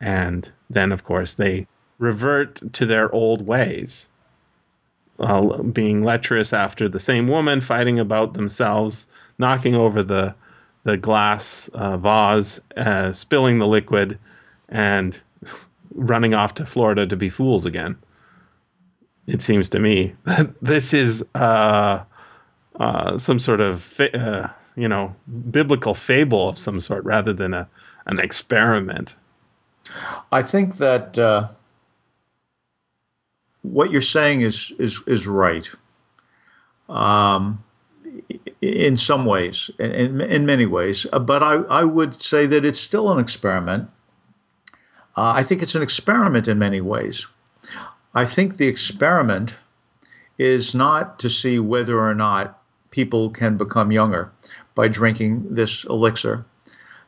and 0.00 0.50
then 0.70 0.92
of 0.92 1.04
course 1.04 1.34
they 1.34 1.66
revert 1.98 2.72
to 2.74 2.86
their 2.86 3.12
old 3.12 3.46
ways 3.46 4.08
uh, 5.18 5.62
being 5.62 6.02
lecherous 6.02 6.52
after 6.52 6.88
the 6.88 7.00
same 7.00 7.28
woman, 7.28 7.60
fighting 7.60 7.98
about 7.98 8.34
themselves, 8.34 9.06
knocking 9.38 9.74
over 9.74 10.02
the 10.02 10.34
the 10.82 10.96
glass 10.98 11.68
uh, 11.68 11.96
vase, 11.96 12.60
uh, 12.76 13.12
spilling 13.12 13.58
the 13.58 13.66
liquid, 13.66 14.18
and 14.68 15.18
running 15.94 16.34
off 16.34 16.54
to 16.54 16.66
Florida 16.66 17.06
to 17.06 17.16
be 17.16 17.30
fools 17.30 17.64
again. 17.64 17.96
It 19.26 19.40
seems 19.40 19.70
to 19.70 19.78
me 19.78 20.14
that 20.24 20.54
this 20.60 20.92
is 20.92 21.24
uh, 21.34 22.04
uh, 22.78 23.18
some 23.18 23.38
sort 23.38 23.60
of 23.60 23.82
fa- 23.82 24.16
uh, 24.16 24.50
you 24.76 24.88
know 24.88 25.14
biblical 25.50 25.94
fable 25.94 26.50
of 26.50 26.58
some 26.58 26.80
sort 26.80 27.04
rather 27.04 27.32
than 27.32 27.54
a 27.54 27.68
an 28.06 28.18
experiment. 28.18 29.14
I 30.32 30.42
think 30.42 30.76
that 30.76 31.18
what 33.64 33.90
you're 33.90 34.02
saying 34.02 34.42
is 34.42 34.72
is 34.78 35.02
is 35.06 35.26
right. 35.26 35.68
Um, 36.88 37.64
in 38.60 38.96
some 38.96 39.24
ways, 39.24 39.70
in, 39.78 40.20
in 40.20 40.46
many 40.46 40.66
ways, 40.66 41.06
but 41.10 41.42
I, 41.42 41.54
I 41.54 41.82
would 41.82 42.20
say 42.20 42.46
that 42.46 42.64
it's 42.64 42.78
still 42.78 43.10
an 43.10 43.18
experiment. 43.18 43.90
Uh, 45.16 45.32
I 45.34 45.42
think 45.42 45.62
it's 45.62 45.74
an 45.74 45.82
experiment 45.82 46.46
in 46.46 46.58
many 46.58 46.80
ways. 46.80 47.26
I 48.14 48.26
think 48.26 48.56
the 48.56 48.68
experiment 48.68 49.54
is 50.38 50.74
not 50.74 51.18
to 51.20 51.30
see 51.30 51.58
whether 51.58 51.98
or 51.98 52.14
not 52.14 52.62
people 52.90 53.30
can 53.30 53.56
become 53.56 53.90
younger 53.90 54.30
by 54.74 54.88
drinking 54.88 55.54
this 55.54 55.84
elixir. 55.84 56.44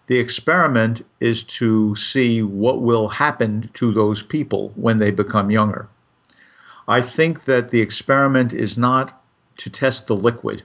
The 0.07 0.19
experiment 0.19 1.05
is 1.21 1.43
to 1.45 1.95
see 1.97 2.43
what 2.43 2.81
will 2.81 3.09
happen 3.09 3.71
to 3.75 3.93
those 3.93 4.23
people 4.23 4.73
when 4.75 4.99
they 4.99 5.11
become 5.11 5.51
younger. 5.51 5.89
I 6.89 7.03
think 7.03 7.45
that 7.45 7.71
the 7.71 7.81
experiment 7.81 8.55
is 8.55 8.79
not 8.79 9.23
to 9.59 9.71
test 9.71 10.07
the 10.07 10.17
liquid. 10.17 10.63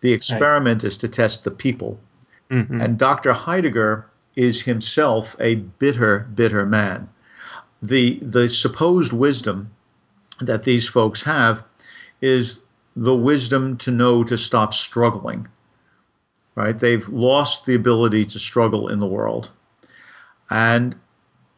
The 0.00 0.12
experiment 0.12 0.82
right. 0.82 0.88
is 0.88 0.96
to 0.98 1.08
test 1.08 1.44
the 1.44 1.50
people. 1.50 2.00
Mm-hmm. 2.50 2.80
And 2.80 2.98
Dr. 2.98 3.32
Heidegger 3.32 4.06
is 4.36 4.62
himself 4.62 5.36
a 5.40 5.56
bitter, 5.56 6.20
bitter 6.34 6.64
man. 6.64 7.08
The 7.82 8.18
the 8.22 8.48
supposed 8.48 9.12
wisdom 9.12 9.70
that 10.40 10.62
these 10.62 10.88
folks 10.88 11.22
have 11.24 11.62
is 12.20 12.60
the 12.96 13.14
wisdom 13.14 13.76
to 13.78 13.90
know 13.90 14.24
to 14.24 14.38
stop 14.38 14.72
struggling. 14.72 15.48
Right? 16.54 16.78
They've 16.78 17.08
lost 17.08 17.66
the 17.66 17.74
ability 17.74 18.24
to 18.26 18.38
struggle 18.38 18.88
in 18.88 18.98
the 18.98 19.06
world. 19.06 19.50
And 20.50 20.96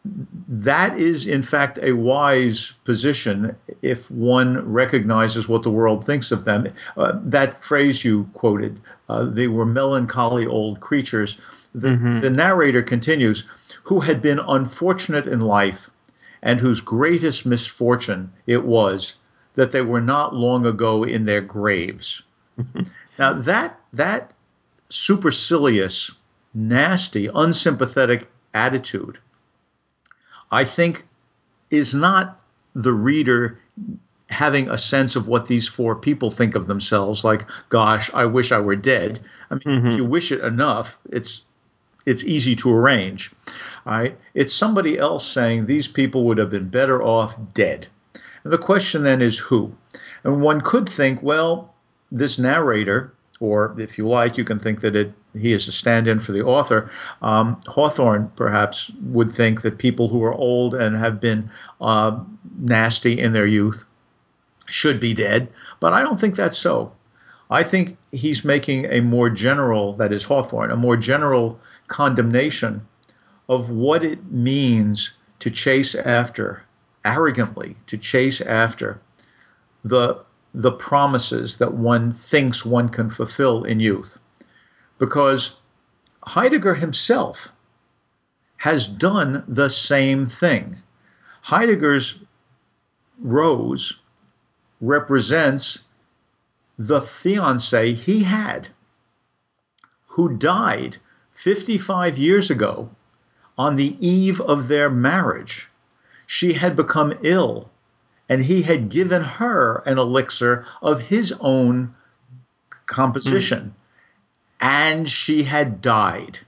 that 0.04 0.98
is, 0.98 1.26
in 1.26 1.42
fact, 1.42 1.78
a 1.82 1.92
wise 1.92 2.72
position 2.84 3.54
if 3.82 4.10
one 4.10 4.72
recognizes 4.72 5.48
what 5.48 5.62
the 5.62 5.70
world 5.70 6.04
thinks 6.04 6.32
of 6.32 6.44
them. 6.44 6.72
Uh, 6.96 7.18
that 7.24 7.62
phrase 7.62 8.04
you 8.04 8.28
quoted, 8.32 8.80
uh, 9.08 9.24
they 9.24 9.46
were 9.46 9.66
melancholy 9.66 10.46
old 10.46 10.80
creatures. 10.80 11.38
The, 11.74 11.90
mm-hmm. 11.90 12.20
the 12.20 12.30
narrator 12.30 12.82
continues, 12.82 13.44
who 13.84 14.00
had 14.00 14.22
been 14.22 14.40
unfortunate 14.40 15.26
in 15.26 15.40
life 15.40 15.90
and 16.42 16.60
whose 16.60 16.80
greatest 16.80 17.44
misfortune 17.44 18.32
it 18.46 18.64
was 18.64 19.14
that 19.54 19.72
they 19.72 19.82
were 19.82 20.00
not 20.00 20.34
long 20.34 20.66
ago 20.66 21.04
in 21.04 21.24
their 21.24 21.40
graves. 21.40 22.22
Now, 23.18 23.34
that, 23.34 23.78
that 23.92 24.32
supercilious, 24.88 26.10
nasty, 26.54 27.26
unsympathetic 27.26 28.30
attitude 28.54 29.18
I 30.50 30.64
think 30.64 31.04
is 31.70 31.94
not 31.94 32.40
the 32.74 32.92
reader 32.92 33.58
having 34.28 34.70
a 34.70 34.78
sense 34.78 35.16
of 35.16 35.26
what 35.26 35.46
these 35.46 35.68
four 35.68 35.96
people 35.96 36.30
think 36.30 36.54
of 36.54 36.68
themselves 36.68 37.24
like 37.24 37.44
gosh 37.68 38.08
i 38.14 38.24
wish 38.24 38.52
i 38.52 38.60
were 38.60 38.76
dead. 38.76 39.20
I 39.50 39.54
mean 39.54 39.62
mm-hmm. 39.64 39.86
if 39.88 39.96
you 39.96 40.04
wish 40.04 40.30
it 40.30 40.40
enough 40.40 40.98
it's 41.10 41.42
it's 42.06 42.24
easy 42.24 42.54
to 42.56 42.72
arrange 42.72 43.32
right? 43.84 44.16
It's 44.34 44.52
somebody 44.52 44.98
else 44.98 45.26
saying 45.26 45.66
these 45.66 45.88
people 45.88 46.24
would 46.24 46.38
have 46.38 46.50
been 46.50 46.68
better 46.68 47.02
off 47.02 47.36
dead. 47.54 47.86
And 48.44 48.52
the 48.52 48.58
question 48.58 49.02
then 49.02 49.22
is 49.22 49.38
who? 49.38 49.72
And 50.24 50.42
one 50.42 50.60
could 50.60 50.88
think 50.88 51.22
well 51.22 51.74
this 52.12 52.38
narrator 52.38 53.12
or 53.40 53.74
if 53.78 53.96
you 53.98 54.06
like, 54.06 54.36
you 54.36 54.44
can 54.44 54.58
think 54.58 54.82
that 54.82 54.94
it 54.94 55.12
he 55.34 55.52
is 55.52 55.68
a 55.68 55.72
stand-in 55.72 56.18
for 56.18 56.32
the 56.32 56.42
author. 56.42 56.90
Um, 57.22 57.60
Hawthorne 57.66 58.30
perhaps 58.36 58.90
would 59.02 59.32
think 59.32 59.62
that 59.62 59.78
people 59.78 60.08
who 60.08 60.22
are 60.24 60.34
old 60.34 60.74
and 60.74 60.96
have 60.96 61.20
been 61.20 61.50
uh, 61.80 62.20
nasty 62.58 63.18
in 63.18 63.32
their 63.32 63.46
youth 63.46 63.84
should 64.66 65.00
be 65.00 65.14
dead, 65.14 65.48
but 65.78 65.92
I 65.92 66.02
don't 66.02 66.20
think 66.20 66.36
that's 66.36 66.58
so. 66.58 66.92
I 67.50 67.64
think 67.64 67.96
he's 68.12 68.44
making 68.44 68.86
a 68.86 69.00
more 69.00 69.30
general, 69.30 69.92
that 69.94 70.12
is 70.12 70.24
Hawthorne, 70.24 70.70
a 70.70 70.76
more 70.76 70.96
general 70.96 71.58
condemnation 71.88 72.86
of 73.48 73.70
what 73.70 74.04
it 74.04 74.30
means 74.30 75.12
to 75.40 75.50
chase 75.50 75.94
after, 75.94 76.62
arrogantly, 77.04 77.76
to 77.86 77.98
chase 77.98 78.40
after 78.40 79.00
the 79.84 80.22
the 80.54 80.72
promises 80.72 81.58
that 81.58 81.74
one 81.74 82.10
thinks 82.10 82.64
one 82.64 82.88
can 82.88 83.10
fulfill 83.10 83.64
in 83.64 83.80
youth. 83.80 84.18
Because 84.98 85.56
Heidegger 86.24 86.74
himself 86.74 87.52
has 88.56 88.86
done 88.86 89.44
the 89.48 89.70
same 89.70 90.26
thing. 90.26 90.76
Heidegger's 91.42 92.18
rose 93.18 93.98
represents 94.80 95.80
the 96.76 97.00
fiancee 97.00 97.94
he 97.94 98.22
had 98.22 98.68
who 100.06 100.36
died 100.36 100.96
55 101.32 102.18
years 102.18 102.50
ago 102.50 102.90
on 103.56 103.76
the 103.76 103.96
eve 104.06 104.40
of 104.40 104.68
their 104.68 104.90
marriage. 104.90 105.68
She 106.26 106.54
had 106.54 106.76
become 106.76 107.14
ill 107.22 107.70
and 108.30 108.44
he 108.44 108.62
had 108.62 108.88
given 108.88 109.22
her 109.22 109.82
an 109.84 109.98
elixir 109.98 110.64
of 110.80 111.00
his 111.00 111.34
own 111.40 111.92
composition, 112.86 113.74
mm. 113.74 114.66
and 114.66 115.08
she 115.08 115.42
had 115.42 115.82
died. 115.82 116.38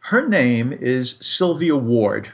Her 0.00 0.28
name 0.28 0.72
is 0.72 1.16
Sylvia 1.20 1.76
Ward. 1.76 2.28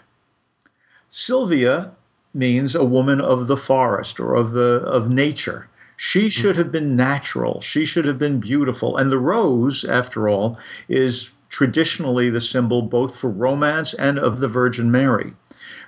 Sylvia 1.08 1.92
means 2.34 2.74
a 2.74 2.84
woman 2.84 3.20
of 3.20 3.46
the 3.46 3.56
forest 3.56 4.18
or 4.18 4.34
of 4.34 4.50
the 4.50 4.80
of 4.80 5.08
nature. 5.08 5.68
She 5.96 6.22
hmm. 6.22 6.28
should 6.28 6.56
have 6.56 6.70
been 6.70 6.96
natural. 6.96 7.60
She 7.60 7.86
should 7.86 8.04
have 8.04 8.18
been 8.18 8.40
beautiful. 8.40 8.98
And 8.98 9.10
the 9.10 9.18
rose, 9.18 9.84
after 9.84 10.28
all, 10.28 10.58
is 10.88 11.30
traditionally 11.48 12.28
the 12.28 12.40
symbol 12.40 12.82
both 12.82 13.16
for 13.16 13.30
romance 13.30 13.94
and 13.94 14.18
of 14.18 14.40
the 14.40 14.48
Virgin 14.48 14.90
Mary 14.90 15.32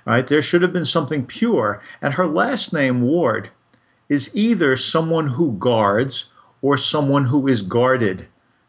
right? 0.05 0.25
There 0.25 0.41
should 0.41 0.61
have 0.61 0.73
been 0.73 0.85
something 0.85 1.25
pure. 1.25 1.81
And 2.01 2.13
her 2.13 2.27
last 2.27 2.73
name, 2.73 3.01
Ward, 3.01 3.49
is 4.07 4.35
either 4.35 4.75
someone 4.75 5.27
who 5.27 5.53
guards 5.53 6.29
or 6.61 6.77
someone 6.77 7.25
who 7.25 7.47
is 7.47 7.61
guarded, 7.61 8.27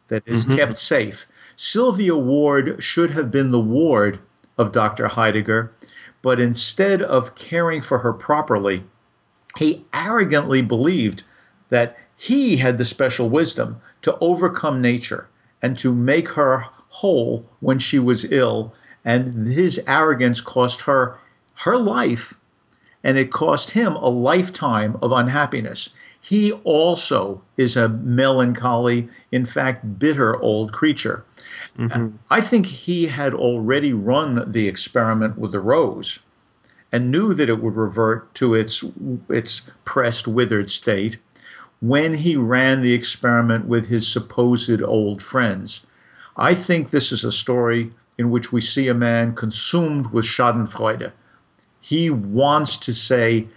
that 0.09 0.23
is 0.27 0.45
mm-hmm. 0.45 0.57
kept 0.57 0.79
safe. 0.79 1.27
Sylvia 1.57 2.17
Ward 2.17 2.83
should 2.83 3.11
have 3.13 3.31
been 3.31 3.51
the 3.51 3.61
ward 3.61 4.19
of 4.59 4.73
Dr. 4.73 5.09
Heidegger, 5.09 5.73
but 6.23 6.41
instead 6.41 7.03
of 7.03 7.35
caring 7.35 7.81
for 7.81 7.99
her 7.99 8.13
properly, 8.13 8.85
he 9.59 9.85
arrogantly 9.93 10.63
believed 10.63 11.23
that 11.71 11.97
he 12.17 12.57
had 12.57 12.77
the 12.77 12.85
special 12.85 13.31
wisdom 13.31 13.81
to 14.03 14.17
overcome 14.19 14.83
nature 14.83 15.29
and 15.63 15.79
to 15.79 15.95
make 15.95 16.29
her 16.31 16.67
whole 16.89 17.47
when 17.61 17.79
she 17.79 17.99
was 17.99 18.31
ill 18.31 18.75
and 19.05 19.47
his 19.47 19.81
arrogance 19.87 20.41
cost 20.41 20.83
her 20.83 21.17
her 21.61 21.77
life 21.77 22.35
and 23.05 23.19
it 23.19 23.31
cost 23.31 23.71
him 23.71 23.95
a 23.95 24.09
lifetime 24.09 24.97
of 25.03 25.13
unhappiness. 25.13 25.91
He 26.21 26.53
also 26.53 27.43
is 27.57 27.77
a 27.77 27.89
melancholy, 27.89 29.09
in 29.33 29.45
fact, 29.45 29.99
bitter 29.99 30.41
old 30.41 30.73
creature. 30.73 31.25
Mm-hmm. 31.79 32.17
I 32.31 32.41
think 32.41 32.67
he 32.67 33.07
had 33.07 33.35
already 33.35 33.93
run 33.93 34.51
the 34.51 34.69
experiment 34.69 35.39
with 35.39 35.53
the 35.53 35.61
rose 35.61 36.19
and 36.93 37.11
knew 37.11 37.35
that 37.35 37.51
it 37.51 37.63
would 37.63 37.77
revert 37.77 38.35
to 38.35 38.55
its 38.55 38.83
its 39.29 39.63
pressed, 39.85 40.27
withered 40.27 40.71
state 40.71 41.19
when 41.81 42.15
he 42.15 42.37
ran 42.37 42.81
the 42.81 42.95
experiment 42.95 43.67
with 43.67 43.87
his 43.87 44.09
supposed 44.09 44.83
old 44.83 45.23
friends. 45.23 45.83
I 46.37 46.55
think 46.55 46.89
this 46.89 47.13
is 47.13 47.25
a 47.25 47.33
story 47.33 47.93
in 48.19 48.31
which 48.31 48.51
we 48.51 48.61
see 48.61 48.89
a 48.89 48.95
man 48.95 49.35
consumed 49.35 50.09
with 50.09 50.25
Schadenfreude. 50.25 51.13
He 51.81 52.11
wants 52.11 52.77
to 52.79 52.93
say 52.93 53.49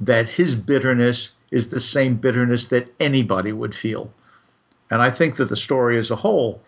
that 0.00 0.28
his 0.28 0.54
bitterness 0.54 1.32
is 1.50 1.68
the 1.68 1.80
same 1.80 2.16
bitterness 2.16 2.68
that 2.68 2.92
anybody 3.00 3.52
would 3.52 3.74
feel. 3.74 4.12
And 4.90 5.02
I 5.02 5.10
think 5.10 5.36
that 5.36 5.48
the 5.48 5.56
story 5.56 5.98
as 5.98 6.10
a 6.10 6.16
whole 6.16 6.62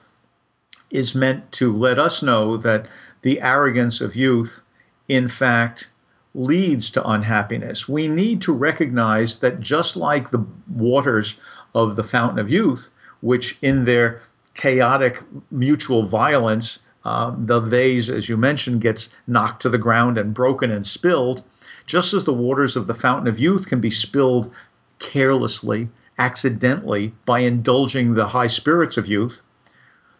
is 0.91 1.15
meant 1.15 1.53
to 1.53 1.75
let 1.75 1.99
us 1.99 2.23
know 2.23 2.57
that 2.59 2.87
the 3.23 3.41
arrogance 3.41 4.01
of 4.01 4.17
youth, 4.17 4.63
in 5.09 5.29
fact, 5.29 5.91
leads 6.35 6.91
to 6.91 7.09
unhappiness. 7.09 7.89
We 7.89 8.09
need 8.09 8.43
to 8.43 8.53
recognize 8.53 9.39
that 9.39 9.61
just 9.61 9.97
like 9.97 10.31
the 10.31 10.45
waters 10.69 11.37
of 11.75 11.97
the 11.97 12.05
fountain 12.05 12.39
of 12.39 12.51
youth, 12.51 12.91
which 13.21 13.59
in 13.63 13.85
their 13.85 14.23
chaotic 14.55 15.23
mutual 15.51 16.07
violence 16.07 16.79
um, 17.05 17.47
the 17.47 17.61
vase, 17.61 18.11
as 18.11 18.29
you 18.29 18.37
mentioned, 18.37 18.83
gets 18.83 19.09
knocked 19.27 19.63
to 19.63 19.71
the 19.71 19.79
ground 19.79 20.19
and 20.19 20.35
broken 20.35 20.71
and 20.71 20.85
spilled, 20.85 21.43
just 21.87 22.13
as 22.13 22.25
the 22.25 22.35
waters 22.35 22.77
of 22.77 22.87
the 22.87 22.95
fountain 22.95 23.27
of 23.27 23.39
youth 23.39 23.69
can 23.69 23.81
be 23.81 23.91
spilled 23.91 24.51
carelessly, 24.99 25.89
accidentally, 26.19 27.15
by 27.25 27.41
indulging 27.41 28.15
the 28.15 28.29
high 28.29 28.47
spirits 28.47 28.99
of 28.99 29.07
youth, 29.07 29.41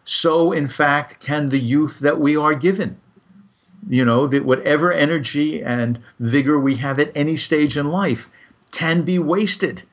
so 0.03 0.51
in 0.51 0.67
fact 0.67 1.19
can 1.19 1.45
the 1.47 1.59
youth 1.59 1.99
that 1.99 2.19
we 2.19 2.35
are 2.35 2.55
given. 2.55 2.97
You 3.87 4.05
know, 4.05 4.27
that 4.27 4.45
whatever 4.45 4.91
energy 4.91 5.63
and 5.63 5.99
vigor 6.19 6.59
we 6.59 6.75
have 6.75 6.99
at 6.99 7.11
any 7.15 7.35
stage 7.35 7.77
in 7.77 7.87
life 7.87 8.29
can 8.71 9.03
be 9.03 9.19
wasted 9.19 9.83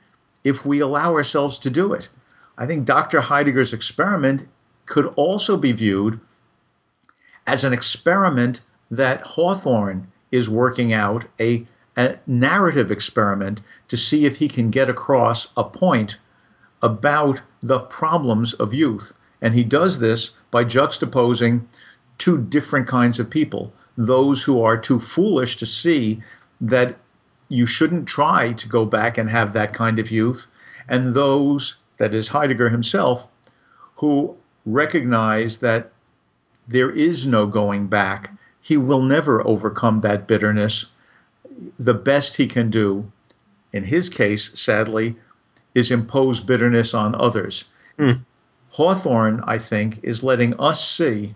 if 0.45 0.65
we 0.65 0.81
allow 0.81 1.15
ourselves 1.15 1.59
to 1.59 1.71
do 1.71 1.93
it. 1.93 2.09
I 2.57 2.67
think 2.67 2.87
Dr. 2.87 3.21
Heidegger's 3.21 3.73
experiment 3.75 4.47
could 4.87 5.07
also 5.17 5.57
be 5.57 5.73
viewed 5.73 6.21
as 7.49 7.65
an 7.65 7.73
experiment 7.73 8.61
that 8.91 9.23
Hawthorne 9.23 10.07
is 10.31 10.51
working 10.51 10.93
out, 10.93 11.25
a, 11.41 11.67
a 11.97 12.19
narrative 12.27 12.91
experiment 12.91 13.63
to 13.89 13.97
see 13.97 14.27
if 14.27 14.37
he 14.37 14.49
can 14.49 14.71
get 14.71 14.91
across 14.91 15.49
a 15.57 15.65
point 15.65 16.19
about 16.83 17.41
the 17.61 17.81
problems 17.81 18.53
of 18.53 18.75
youth. 18.75 19.15
And 19.41 19.55
he 19.55 19.65
does 19.65 19.99
this 19.99 20.33
by 20.51 20.65
juxtaposing 20.65 21.65
two 22.19 22.37
different 22.37 22.87
kinds 22.87 23.19
of 23.19 23.31
people 23.31 23.73
those 23.97 24.45
who 24.45 24.63
are 24.63 24.77
too 24.77 25.01
foolish 25.01 25.57
to 25.57 25.67
see 25.67 26.23
that 26.61 26.97
you 27.49 27.67
shouldn't 27.67 28.07
try 28.07 28.53
to 28.53 28.69
go 28.69 28.85
back 28.85 29.19
and 29.19 29.29
have 29.29 29.55
that 29.55 29.73
kind 29.73 29.99
of 29.99 30.11
youth, 30.13 30.47
and 30.89 31.15
those, 31.15 31.77
that 31.99 32.15
is 32.15 32.29
Heidegger 32.29 32.69
himself, 32.69 33.29
who 33.97 34.37
recognize 34.65 35.59
that 35.59 35.91
there 36.69 36.91
is 36.91 37.27
no 37.27 37.47
going 37.47 37.89
back. 37.89 38.31
He 38.61 38.77
will 38.77 39.03
never 39.03 39.45
overcome 39.47 40.01
that 40.01 40.29
bitterness. 40.29 40.87
The 41.79 41.95
best 41.95 42.37
he 42.37 42.47
can 42.47 42.71
do, 42.71 43.11
in 43.73 43.85
his 43.85 44.09
case, 44.09 44.59
sadly, 44.59 45.17
is 45.75 45.91
impose 45.91 46.41
bitterness 46.41 46.95
on 46.95 47.15
others. 47.15 47.65
Mm. 47.99 48.21
Hawthorne, 48.71 49.43
I 49.47 49.59
think, 49.59 50.01
is 50.03 50.23
letting 50.23 50.59
us 50.61 50.87
see 50.89 51.35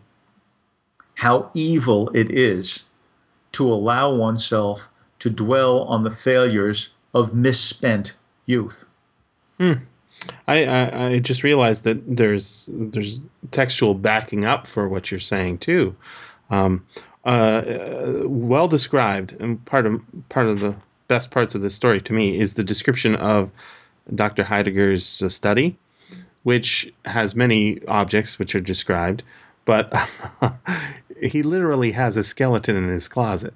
how 1.15 1.51
evil 1.55 2.11
it 2.15 2.31
is 2.31 2.85
to 3.53 3.73
allow 3.73 4.15
oneself 4.15 4.91
to 5.21 5.31
dwell 5.31 5.85
on 5.85 6.03
the 6.03 6.11
failures 6.11 6.91
of 7.15 7.35
misspent 7.35 8.15
youth. 8.47 8.85
Hmm. 9.59 9.85
I, 10.47 10.65
I, 10.65 11.07
I 11.07 11.19
just 11.19 11.43
realized 11.43 11.85
that 11.85 12.17
there's 12.17 12.69
there's 12.73 13.23
textual 13.51 13.95
backing 13.95 14.45
up 14.45 14.67
for 14.67 14.89
what 14.89 15.11
you're 15.11 15.21
saying 15.21 15.59
too. 15.59 15.97
Um, 16.51 16.87
uh, 17.25 17.63
well 18.25 18.69
described, 18.69 19.41
and 19.41 19.65
part 19.65 19.87
of 19.87 20.03
part 20.29 20.47
of 20.47 20.61
the 20.61 20.77
best 21.09 21.31
parts 21.31 21.55
of 21.55 21.63
this 21.63 21.75
story 21.75 22.01
to 22.01 22.13
me 22.13 22.39
is 22.39 22.55
the 22.55 22.65
description 22.65 23.17
of 23.17 23.51
Dr. 24.13 24.45
Heidegger's 24.45 25.23
uh, 25.23 25.29
study, 25.29 25.77
which 26.43 26.93
has 27.05 27.35
many 27.35 27.85
objects 27.87 28.39
which 28.39 28.55
are 28.55 28.61
described, 28.61 29.23
but 29.65 29.95
he 31.23 31.43
literally 31.43 31.93
has 31.93 32.17
a 32.17 32.25
skeleton 32.25 32.77
in 32.77 32.89
his 32.89 33.09
closet. 33.09 33.55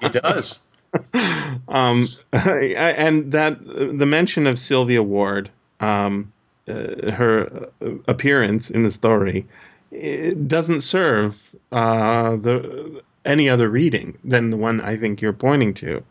he 0.00 0.08
does. 0.08 0.60
um, 1.68 2.06
and 2.32 3.32
that 3.32 3.58
the 3.64 4.06
mention 4.06 4.46
of 4.46 4.58
Sylvia 4.58 5.02
Ward, 5.02 5.50
um, 5.80 6.32
uh, 6.68 7.10
her 7.12 7.68
appearance 8.06 8.70
in 8.70 8.82
the 8.82 8.90
story, 8.90 9.46
doesn't 10.46 10.82
serve 10.82 11.54
uh, 11.72 12.36
the 12.36 13.02
any 13.24 13.48
other 13.48 13.68
reading 13.68 14.16
than 14.24 14.50
the 14.50 14.56
one 14.56 14.80
I 14.80 14.96
think 14.96 15.20
you're 15.20 15.32
pointing 15.32 15.74
to, 15.74 16.02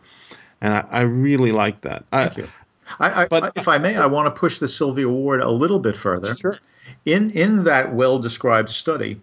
and 0.62 0.74
I, 0.74 0.86
I 0.92 1.02
really 1.02 1.52
like 1.52 1.82
that. 1.82 2.06
Thank 2.12 2.38
I, 2.38 2.42
you. 2.42 2.50
I, 3.00 3.24
I, 3.24 3.28
but, 3.28 3.52
if 3.56 3.68
I 3.68 3.78
may, 3.78 3.96
I 3.96 4.08
want 4.08 4.34
to 4.34 4.40
push 4.40 4.60
the 4.60 4.68
Sylvia 4.68 5.10
Ward 5.10 5.42
a 5.42 5.52
little 5.52 5.80
bit 5.80 5.96
further. 5.96 6.34
Sure. 6.34 6.58
In 7.06 7.32
in 7.32 7.64
that 7.64 7.94
well 7.94 8.18
described 8.20 8.70
study, 8.70 9.20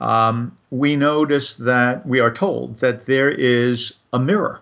um, 0.00 0.56
we 0.70 0.96
notice 0.96 1.56
that 1.56 2.06
we 2.06 2.20
are 2.20 2.32
told 2.32 2.78
that 2.78 3.06
there 3.06 3.30
is 3.30 3.94
a 4.12 4.18
mirror, 4.18 4.60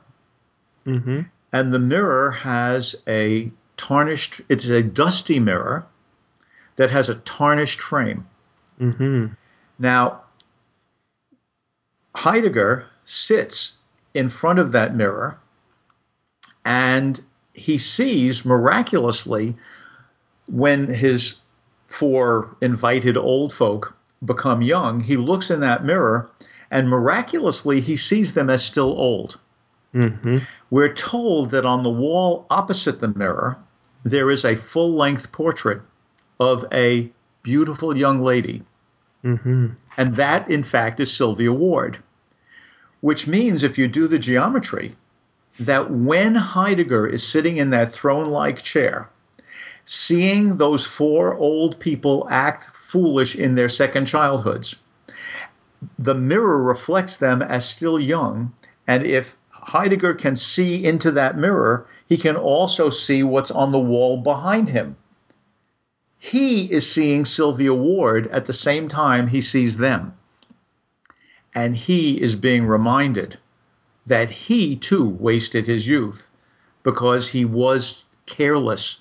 mm-hmm. 0.87 1.21
and 1.52 1.73
the 1.73 1.78
mirror 1.78 2.31
has 2.31 2.97
a 3.07 3.50
tarnished. 3.82 4.40
It's 4.48 4.68
a 4.68 4.82
dusty 4.82 5.40
mirror 5.40 5.84
that 6.76 6.92
has 6.92 7.08
a 7.08 7.16
tarnished 7.16 7.80
frame. 7.80 8.26
Mm-hmm. 8.80 9.26
Now, 9.78 10.22
Heidegger 12.14 12.86
sits 13.02 13.72
in 14.14 14.28
front 14.28 14.60
of 14.60 14.72
that 14.72 14.94
mirror 14.94 15.38
and 16.64 17.20
he 17.54 17.78
sees 17.78 18.44
miraculously 18.44 19.56
when 20.46 20.86
his 20.86 21.40
four 21.86 22.56
invited 22.60 23.16
old 23.16 23.52
folk 23.52 23.94
become 24.24 24.62
young, 24.62 25.00
he 25.00 25.16
looks 25.16 25.50
in 25.50 25.60
that 25.60 25.84
mirror 25.84 26.30
and 26.70 26.88
miraculously 26.88 27.80
he 27.80 27.96
sees 27.96 28.34
them 28.34 28.48
as 28.48 28.64
still 28.64 28.92
old. 28.92 29.38
Mm-hmm. 29.92 30.38
We're 30.70 30.94
told 30.94 31.50
that 31.50 31.66
on 31.66 31.83
the 31.83 31.90
wall 31.90 32.46
opposite 32.48 33.00
the 33.00 33.09
mirror, 33.09 33.59
there 34.04 34.30
is 34.30 34.44
a 34.44 34.56
full 34.56 34.94
length 34.94 35.32
portrait 35.32 35.82
of 36.40 36.64
a 36.72 37.10
beautiful 37.42 37.96
young 37.96 38.20
lady. 38.20 38.62
Mm-hmm. 39.24 39.68
And 39.96 40.16
that, 40.16 40.50
in 40.50 40.62
fact, 40.62 41.00
is 41.00 41.14
Sylvia 41.14 41.52
Ward, 41.52 41.98
which 43.00 43.26
means 43.26 43.62
if 43.62 43.78
you 43.78 43.88
do 43.88 44.06
the 44.06 44.18
geometry, 44.18 44.96
that 45.60 45.90
when 45.90 46.34
Heidegger 46.34 47.06
is 47.06 47.26
sitting 47.26 47.58
in 47.58 47.70
that 47.70 47.92
throne 47.92 48.26
like 48.26 48.62
chair, 48.62 49.10
seeing 49.84 50.56
those 50.56 50.84
four 50.84 51.34
old 51.34 51.78
people 51.78 52.26
act 52.30 52.70
foolish 52.74 53.36
in 53.36 53.54
their 53.54 53.68
second 53.68 54.06
childhoods, 54.06 54.76
the 55.98 56.14
mirror 56.14 56.62
reflects 56.62 57.16
them 57.16 57.42
as 57.42 57.68
still 57.68 57.98
young. 57.98 58.52
And 58.86 59.04
if 59.04 59.36
Heidegger 59.62 60.14
can 60.14 60.37
see 60.37 60.85
into 60.85 61.12
that 61.12 61.38
mirror, 61.38 61.87
he 62.07 62.16
can 62.18 62.37
also 62.37 62.90
see 62.90 63.22
what's 63.22 63.51
on 63.51 63.70
the 63.70 63.79
wall 63.79 64.16
behind 64.16 64.68
him. 64.68 64.96
He 66.18 66.70
is 66.70 66.90
seeing 66.90 67.25
Sylvia 67.25 67.72
Ward 67.72 68.27
at 68.29 68.44
the 68.46 68.53
same 68.53 68.88
time 68.88 69.29
he 69.29 69.40
sees 69.40 69.79
them. 69.79 70.14
And 71.55 71.77
he 71.77 72.20
is 72.20 72.35
being 72.35 72.66
reminded 72.66 73.38
that 74.07 74.31
he 74.31 74.77
too 74.77 75.09
wasted 75.09 75.66
his 75.66 75.88
youth 75.88 76.31
because 76.83 77.29
he 77.29 77.44
was 77.44 78.05
careless 78.27 78.98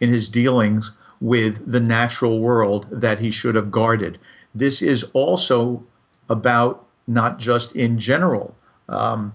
in 0.00 0.10
his 0.10 0.28
dealings 0.28 0.92
with 1.20 1.70
the 1.70 1.80
natural 1.80 2.40
world 2.40 2.86
that 2.90 3.20
he 3.20 3.30
should 3.30 3.54
have 3.54 3.70
guarded. 3.70 4.18
This 4.54 4.82
is 4.82 5.04
also 5.12 5.84
about 6.28 6.86
not 7.06 7.38
just 7.38 7.76
in 7.76 7.98
general 7.98 8.56
um, 8.88 9.32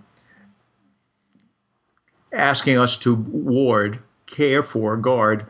asking 2.38 2.78
us 2.78 2.98
to 2.98 3.16
ward, 3.16 4.00
care 4.26 4.64
for, 4.64 4.96
guard 4.96 5.46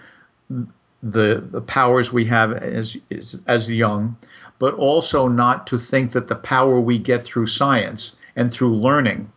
the 1.04 1.42
the 1.46 1.62
powers 1.62 2.12
we 2.12 2.26
have 2.26 2.54
as 2.54 2.98
as, 3.12 3.40
as 3.46 3.72
young, 3.72 4.18
but 4.58 4.74
also 4.74 5.28
not 5.28 5.68
to 5.68 5.78
think 5.78 6.12
that 6.12 6.28
the 6.28 6.36
power 6.36 6.80
we 6.80 6.98
get 6.98 7.22
through 7.22 7.46
science 7.46 8.16
and 8.36 8.52
through 8.52 8.76
learning 8.76 9.32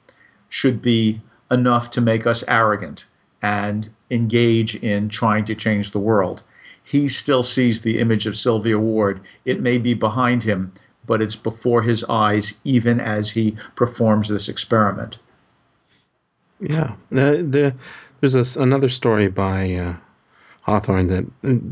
should 0.49 0.81
be 0.81 1.21
enough 1.51 1.91
to 1.91 2.01
make 2.01 2.27
us 2.27 2.45
arrogant 2.49 3.07
and 3.43 3.89
engage 4.11 4.75
in 4.77 5.09
trying 5.09 5.45
to 5.45 5.55
change 5.55 5.91
the 5.91 5.99
world. 5.99 6.43
He 6.83 7.09
still 7.09 7.43
sees 7.43 7.81
the 7.81 7.99
image 7.99 8.27
of 8.27 8.37
Sylvia 8.37 8.79
Ward. 8.79 9.21
It 9.45 9.61
may 9.61 9.79
be 9.79 9.95
behind 9.95 10.43
him, 10.43 10.73
but 11.07 11.21
it's 11.21 11.37
before 11.37 11.83
his 11.83 12.05
eyes, 12.05 12.59
even 12.65 13.01
as 13.01 13.31
he 13.31 13.57
performs 13.77 14.29
this 14.29 14.49
experiment. 14.49 15.19
Yeah, 16.61 16.95
the, 17.11 17.43
the 17.43 17.75
there's 18.21 18.57
a, 18.57 18.61
another 18.61 18.89
story 18.89 19.29
by 19.29 19.75
uh, 19.75 19.95
Hawthorne 20.63 21.07
that 21.09 21.25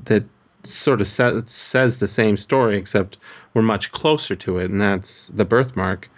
that 0.07 0.25
sort 0.65 1.01
of 1.01 1.09
sa- 1.09 1.41
says 1.47 1.99
the 1.99 2.09
same 2.09 2.37
story, 2.37 2.79
except 2.79 3.19
we're 3.55 3.63
much 3.63 3.93
closer 3.93 4.35
to 4.35 4.59
it, 4.59 4.71
and 4.71 4.81
that's 4.81 5.29
the 5.29 5.45
birthmark, 5.45 6.09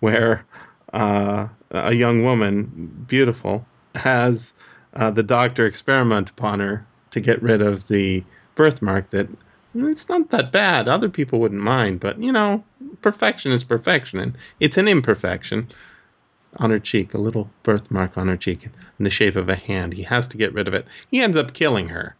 where 0.00 0.44
uh, 0.92 1.48
a 1.70 1.92
young 1.94 2.24
woman, 2.24 3.04
beautiful, 3.08 3.64
has 3.94 4.54
uh, 4.94 5.10
the 5.10 5.22
doctor 5.22 5.66
experiment 5.66 6.30
upon 6.30 6.60
her 6.60 6.86
to 7.12 7.20
get 7.20 7.42
rid 7.42 7.62
of 7.62 7.86
the 7.88 8.24
birthmark 8.56 9.10
that 9.10 9.28
it's 9.74 10.08
not 10.08 10.30
that 10.30 10.52
bad. 10.52 10.88
Other 10.88 11.08
people 11.08 11.38
wouldn't 11.38 11.60
mind, 11.60 12.00
but 12.00 12.18
you 12.18 12.32
know, 12.32 12.64
perfection 13.02 13.52
is 13.52 13.62
perfection, 13.62 14.18
and 14.18 14.36
it's 14.58 14.78
an 14.78 14.88
imperfection 14.88 15.68
on 16.58 16.70
her 16.70 16.78
cheek, 16.78 17.14
a 17.14 17.18
little 17.18 17.50
birthmark 17.62 18.16
on 18.16 18.28
her 18.28 18.36
cheek 18.36 18.64
in 18.98 19.04
the 19.04 19.10
shape 19.10 19.36
of 19.36 19.48
a 19.48 19.56
hand. 19.56 19.92
He 19.92 20.02
has 20.02 20.28
to 20.28 20.36
get 20.36 20.52
rid 20.52 20.68
of 20.68 20.74
it. 20.74 20.86
He 21.10 21.20
ends 21.20 21.36
up 21.36 21.52
killing 21.52 21.88
her 21.88 22.16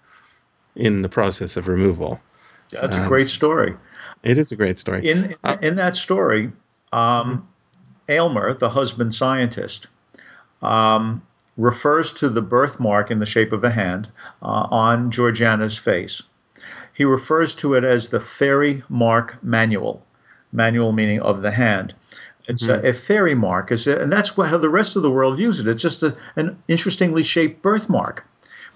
in 0.74 1.02
the 1.02 1.08
process 1.08 1.56
of 1.56 1.68
removal. 1.68 2.20
That's 2.70 2.96
um, 2.96 3.04
a 3.04 3.08
great 3.08 3.28
story. 3.28 3.74
It 4.22 4.38
is 4.38 4.52
a 4.52 4.56
great 4.56 4.78
story. 4.78 5.08
In 5.08 5.34
uh, 5.44 5.56
in 5.62 5.76
that 5.76 5.96
story, 5.96 6.52
um, 6.92 7.48
Aylmer, 8.08 8.54
the 8.54 8.70
husband 8.70 9.14
scientist, 9.14 9.88
um, 10.62 11.22
refers 11.56 12.12
to 12.14 12.28
the 12.28 12.42
birthmark 12.42 13.10
in 13.10 13.18
the 13.18 13.26
shape 13.26 13.52
of 13.52 13.64
a 13.64 13.70
hand 13.70 14.08
uh, 14.42 14.66
on 14.70 15.10
Georgiana's 15.10 15.78
face. 15.78 16.22
He 16.92 17.04
refers 17.04 17.54
to 17.56 17.74
it 17.74 17.84
as 17.84 18.08
the 18.08 18.20
fairy 18.20 18.82
mark 18.88 19.42
manual, 19.42 20.04
manual 20.52 20.92
meaning 20.92 21.20
of 21.20 21.42
the 21.42 21.50
hand. 21.50 21.94
It's 22.48 22.66
mm-hmm. 22.66 22.84
a, 22.84 22.90
a, 22.90 22.92
fairy 22.92 23.34
mark, 23.34 23.70
and 23.70 24.12
that's 24.12 24.30
how 24.30 24.58
the 24.58 24.68
rest 24.68 24.96
of 24.96 25.02
the 25.02 25.10
world 25.10 25.36
views 25.36 25.60
it. 25.60 25.68
It's 25.68 25.82
just 25.82 26.02
a, 26.02 26.16
an 26.36 26.58
interestingly 26.68 27.22
shaped 27.22 27.62
birthmark, 27.62 28.24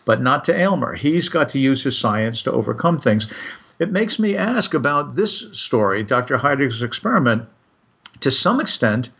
but 0.04 0.20
not 0.20 0.44
to 0.44 0.59
Aylmer. 0.59 0.94
He's 0.94 1.28
got 1.28 1.50
to 1.50 1.59
use 1.59 1.85
his 1.85 1.96
science 1.96 2.42
to 2.44 2.52
overcome 2.52 2.98
things. 2.98 3.28
It 3.78 3.92
makes 3.92 4.18
me 4.18 4.37
ask 4.37 4.74
about 4.74 5.14
this 5.14 5.46
story, 5.52 6.02
Dr. 6.02 6.37
Heidegger's 6.37 6.83
experiment. 6.83 7.48
To 8.20 8.30
some 8.30 8.61
extent, 8.61 9.11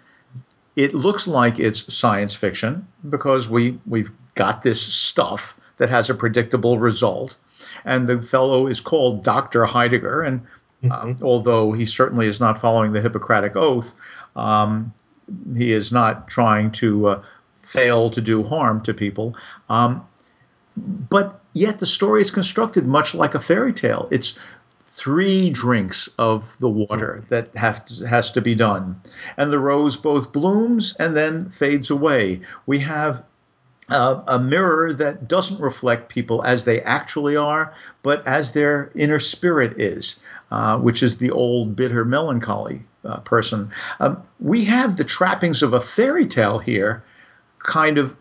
it 0.77 0.95
looks 0.95 1.27
like 1.27 1.59
it's 1.59 1.93
science 1.93 2.35
fiction 2.35 2.87
because 3.09 3.49
we 3.49 3.79
we've 3.87 4.11
got 4.35 4.63
this 4.63 4.81
stuff 4.81 5.57
that 5.79 5.89
has 5.89 6.11
a 6.11 6.15
predictable 6.15 6.79
result, 6.79 7.37
and 7.85 8.07
the 8.07 8.21
fellow 8.21 8.67
is 8.67 8.81
called 8.81 9.25
Dr. 9.25 9.65
Heidegger, 9.65 10.23
and 10.23 10.43
Mm-hmm. 10.83 11.23
although 11.23 11.73
he 11.73 11.85
certainly 11.85 12.27
is 12.27 12.41
not 12.41 12.59
following 12.59 12.93
the 12.93 13.03
Hippocratic 13.03 13.55
Oath, 13.55 13.93
um, 14.41 14.93
he 15.57 15.73
is 15.73 15.93
not 15.93 16.29
trying 16.29 16.73
to 16.73 17.07
uh, 17.09 17.23
fail 17.55 18.11
to 18.11 18.21
do 18.21 18.43
harm 18.43 18.81
to 18.83 18.95
people. 18.95 19.37
Um, 19.69 20.07
but 20.77 21.41
yet 21.53 21.79
the 21.79 21.87
story 21.87 22.21
is 22.21 22.31
constructed 22.31 22.87
much 22.87 23.15
like 23.15 23.35
a 23.35 23.41
fairy 23.41 23.73
tale. 23.73 24.09
It's 24.11 24.39
three 24.87 25.51
drinks 25.51 26.09
of 26.19 26.59
the 26.59 26.69
water 26.69 27.25
that 27.29 27.55
to, 27.87 28.07
has 28.07 28.33
to 28.33 28.41
be 28.41 28.55
done, 28.55 29.01
and 29.37 29.53
the 29.53 29.59
rose 29.59 29.97
both 29.97 30.33
blooms 30.33 30.97
and 30.99 31.17
then 31.17 31.51
fades 31.51 31.91
away. 31.91 32.41
We 32.67 32.79
have 32.81 33.23
uh, 33.91 34.23
a 34.27 34.39
mirror 34.39 34.93
that 34.93 35.29
doesn't 35.29 35.61
reflect 35.61 36.09
people 36.09 36.43
as 36.45 36.65
they 36.65 36.81
actually 36.83 37.37
are, 37.37 37.75
but 38.03 38.27
as 38.27 38.53
their 38.53 38.91
inner 38.95 39.19
spirit 39.19 39.81
is, 39.81 40.19
uh, 40.51 40.79
which 40.79 41.03
is 41.03 41.19
the 41.19 41.31
old 41.31 41.77
bitter 41.77 42.05
melancholy 42.05 42.83
uh, 43.05 43.19
person. 43.21 43.71
Um, 43.99 44.23
we 44.39 44.65
have 44.67 44.97
the 44.97 45.05
trappings 45.05 45.63
of 45.63 45.75
a 45.75 45.81
fairy 45.81 46.27
tale 46.27 46.59
here, 46.59 47.03
kind 47.59 47.99
of 47.99 48.17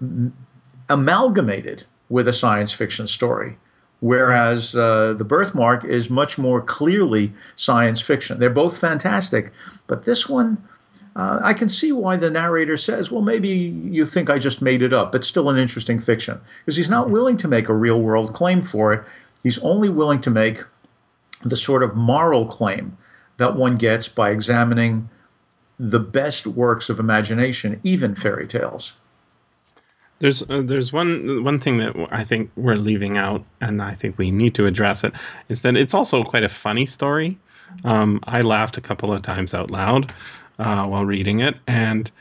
amalgamated 0.90 1.86
with 2.10 2.28
a 2.28 2.34
science 2.34 2.74
fiction 2.74 3.08
story. 3.08 3.58
Whereas 4.02 4.76
uh, 4.76 5.14
the 5.14 5.26
birthmark 5.26 5.84
is 5.84 6.10
much 6.10 6.38
more 6.38 6.62
clearly 6.62 7.34
science 7.56 8.00
fiction. 8.02 8.40
They're 8.40 8.50
both 8.50 8.78
fantastic, 8.78 9.52
but 9.88 10.06
this 10.06 10.28
one 10.28 10.58
uh, 11.16 11.40
I 11.42 11.54
can 11.54 11.70
see 11.70 11.92
why 11.92 12.18
the 12.18 12.30
narrator 12.30 12.78
says, 12.78 13.12
well, 13.12 13.22
maybe 13.22 13.50
you 13.50 14.06
think 14.06 14.30
I 14.30 14.40
just 14.40 14.62
made 14.62 14.82
it 14.82 14.94
up, 14.94 15.12
but 15.12 15.24
still 15.24 15.50
an 15.50 15.58
interesting 15.58 16.00
fiction. 16.00 16.40
Because 16.62 16.78
he's 16.78 16.90
not 16.90 17.10
willing 17.10 17.38
to 17.38 17.48
make 17.48 17.70
a 17.70 17.74
real 17.74 18.00
world 18.00 18.34
claim 18.34 18.62
for 18.62 18.94
it. 18.94 19.04
He's 19.44 19.60
only 19.60 19.90
willing 19.90 20.22
to 20.22 20.30
make 20.30 20.64
the 21.44 21.58
sort 21.58 21.84
of 21.84 21.96
moral 21.96 22.46
claim 22.46 22.98
that 23.38 23.56
one 23.56 23.76
gets 23.76 24.08
by 24.08 24.32
examining 24.32 25.10
the 25.80 26.00
best 26.00 26.46
works 26.46 26.90
of 26.90 27.00
imagination, 27.00 27.80
even 27.84 28.16
fairy 28.16 28.48
tales. 28.48 28.94
There's 30.20 30.44
uh, 30.44 30.62
there's 30.66 30.92
one 30.92 31.46
one 31.46 31.62
thing 31.62 31.78
that 31.78 31.96
I 32.12 32.26
think 32.26 32.52
we're 32.58 32.76
leaving 32.76 33.18
out, 33.18 33.46
and 33.62 33.82
I 33.82 33.96
think 33.96 34.18
we 34.18 34.32
need 34.32 34.56
to 34.56 34.66
address 34.66 35.06
it, 35.06 35.14
is 35.48 35.62
that 35.62 35.78
it's 35.78 35.94
also 35.94 36.26
quite 36.26 36.44
a 36.44 36.50
funny 36.50 36.86
story. 36.86 37.38
Um, 37.86 38.20
I 38.24 38.42
laughed 38.42 38.76
a 38.78 38.82
couple 38.82 39.14
of 39.14 39.22
times 39.22 39.54
out 39.54 39.72
loud 39.72 40.12
uh, 40.60 40.86
while 40.86 41.06
reading 41.06 41.40
it. 41.40 41.56
And 41.68 42.12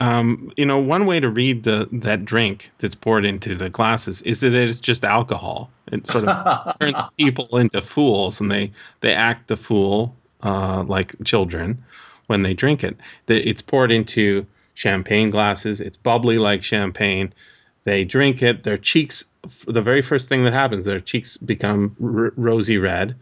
um, 0.00 0.52
you 0.56 0.66
know, 0.66 0.78
one 0.78 1.06
way 1.06 1.20
to 1.20 1.30
read 1.30 1.62
the 1.62 1.88
that 1.90 2.24
drink 2.24 2.70
that's 2.78 2.94
poured 2.94 3.24
into 3.24 3.54
the 3.54 3.70
glasses 3.70 4.20
is 4.22 4.40
that 4.40 4.52
it's 4.52 4.78
just 4.78 5.04
alcohol. 5.04 5.70
It 5.90 6.06
sort 6.06 6.28
of 6.28 6.76
turns 6.80 6.96
people 7.16 7.56
into 7.56 7.80
fools, 7.80 8.40
and 8.40 8.50
they 8.50 8.72
they 9.00 9.14
act 9.14 9.48
the 9.48 9.56
fool 9.56 10.14
uh, 10.42 10.84
like 10.86 11.14
children 11.24 11.82
when 12.26 12.42
they 12.42 12.52
drink 12.52 12.84
it. 12.84 12.96
It's 13.26 13.62
poured 13.62 13.90
into 13.90 14.46
champagne 14.74 15.30
glasses. 15.30 15.80
It's 15.80 15.96
bubbly 15.96 16.38
like 16.38 16.62
champagne. 16.62 17.32
They 17.84 18.04
drink 18.04 18.42
it. 18.42 18.64
Their 18.64 18.78
cheeks. 18.78 19.24
The 19.66 19.80
very 19.80 20.02
first 20.02 20.28
thing 20.28 20.44
that 20.44 20.52
happens, 20.52 20.84
their 20.84 21.00
cheeks 21.00 21.36
become 21.36 21.96
r- 22.02 22.32
rosy 22.36 22.78
red 22.78 23.14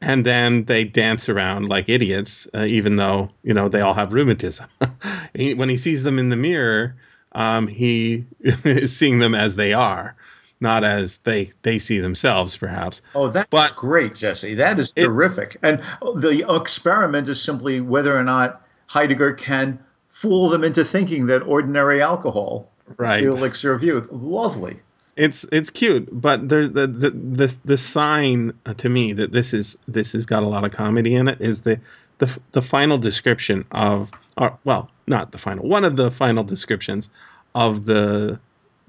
and 0.00 0.24
then 0.24 0.64
they 0.64 0.84
dance 0.84 1.28
around 1.28 1.68
like 1.68 1.88
idiots, 1.88 2.46
uh, 2.54 2.64
even 2.66 2.96
though 2.96 3.30
you 3.42 3.54
know 3.54 3.68
they 3.68 3.80
all 3.80 3.94
have 3.94 4.12
rheumatism. 4.12 4.68
he, 5.34 5.54
when 5.54 5.68
he 5.68 5.76
sees 5.76 6.02
them 6.02 6.18
in 6.18 6.28
the 6.28 6.36
mirror, 6.36 6.96
um, 7.32 7.66
he 7.66 8.26
is 8.40 8.96
seeing 8.96 9.18
them 9.18 9.34
as 9.34 9.56
they 9.56 9.72
are, 9.72 10.14
not 10.60 10.84
as 10.84 11.18
they 11.18 11.52
they 11.62 11.78
see 11.78 11.98
themselves, 11.98 12.56
perhaps. 12.56 13.02
Oh, 13.14 13.28
that's 13.28 13.48
but, 13.50 13.74
great, 13.76 14.14
Jesse. 14.14 14.54
That 14.54 14.78
is 14.78 14.92
it, 14.96 15.04
terrific. 15.04 15.56
And 15.62 15.82
the 16.00 16.44
experiment 16.48 17.28
is 17.28 17.42
simply 17.42 17.80
whether 17.80 18.16
or 18.16 18.24
not 18.24 18.62
Heidegger 18.86 19.34
can 19.34 19.78
fool 20.10 20.48
them 20.48 20.64
into 20.64 20.84
thinking 20.84 21.26
that 21.26 21.42
ordinary 21.42 22.00
alcohol 22.00 22.70
right. 22.96 23.20
is 23.20 23.26
the 23.26 23.32
elixir 23.32 23.72
of 23.72 23.82
youth. 23.82 24.08
Lovely 24.10 24.80
it's 25.18 25.44
it's 25.50 25.68
cute, 25.68 26.08
but 26.12 26.48
the, 26.48 26.68
the 26.68 26.86
the 26.86 27.56
the 27.64 27.76
sign 27.76 28.52
to 28.76 28.88
me 28.88 29.14
that 29.14 29.32
this 29.32 29.52
is 29.52 29.76
this 29.88 30.12
has 30.12 30.26
got 30.26 30.44
a 30.44 30.46
lot 30.46 30.64
of 30.64 30.70
comedy 30.70 31.16
in 31.16 31.26
it 31.26 31.40
is 31.40 31.62
the 31.62 31.80
the 32.18 32.38
the 32.52 32.62
final 32.62 32.98
description 32.98 33.64
of 33.72 34.10
or 34.36 34.56
well 34.64 34.90
not 35.08 35.32
the 35.32 35.38
final 35.38 35.68
one 35.68 35.84
of 35.84 35.96
the 35.96 36.12
final 36.12 36.44
descriptions 36.44 37.10
of 37.52 37.84
the 37.84 38.38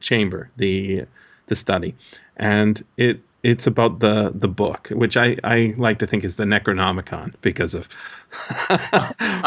chamber 0.01 0.51
the 0.55 1.05
the 1.47 1.55
study 1.55 1.95
and 2.37 2.85
it 2.95 3.21
it's 3.41 3.65
about 3.65 3.99
the 3.99 4.31
the 4.35 4.47
book 4.47 4.89
which 4.89 5.17
I 5.17 5.35
I 5.43 5.73
like 5.77 5.99
to 5.99 6.07
think 6.07 6.23
is 6.23 6.35
the 6.35 6.43
Necronomicon 6.43 7.33
because 7.41 7.73
of 7.73 7.89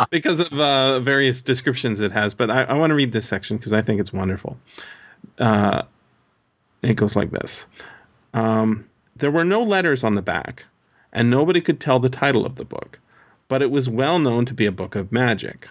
because 0.11 0.41
of 0.41 0.53
uh, 0.59 0.99
various 0.99 1.43
descriptions 1.43 2.01
it 2.01 2.11
has 2.11 2.35
but 2.35 2.51
I, 2.51 2.65
I 2.65 2.75
want 2.75 2.91
to 2.91 2.97
read 2.97 3.13
this 3.13 3.29
section 3.29 3.57
because 3.57 3.73
I 3.73 3.83
think 3.83 4.01
it's 4.01 4.13
wonderful. 4.13 4.59
Uh, 5.39 5.83
it 6.83 6.97
goes 6.97 7.15
like 7.17 7.31
this 7.31 7.67
um, 8.35 8.85
There 9.17 9.31
were 9.31 9.45
no 9.45 9.63
letters 9.63 10.05
on 10.05 10.15
the 10.15 10.23
back, 10.23 10.65
and 11.13 11.31
nobody 11.31 11.61
could 11.61 11.81
tell 11.81 12.01
the 12.01 12.09
title 12.09 12.45
of 12.45 12.57
the 12.57 12.65
book, 12.65 12.99
but 13.49 13.63
it 13.63 13.71
was 13.71 13.89
well 13.89 14.19
known 14.19 14.45
to 14.47 14.55
be 14.55 14.67
a 14.67 14.73
book 14.73 14.95
of 14.95 15.13
magic. 15.13 15.69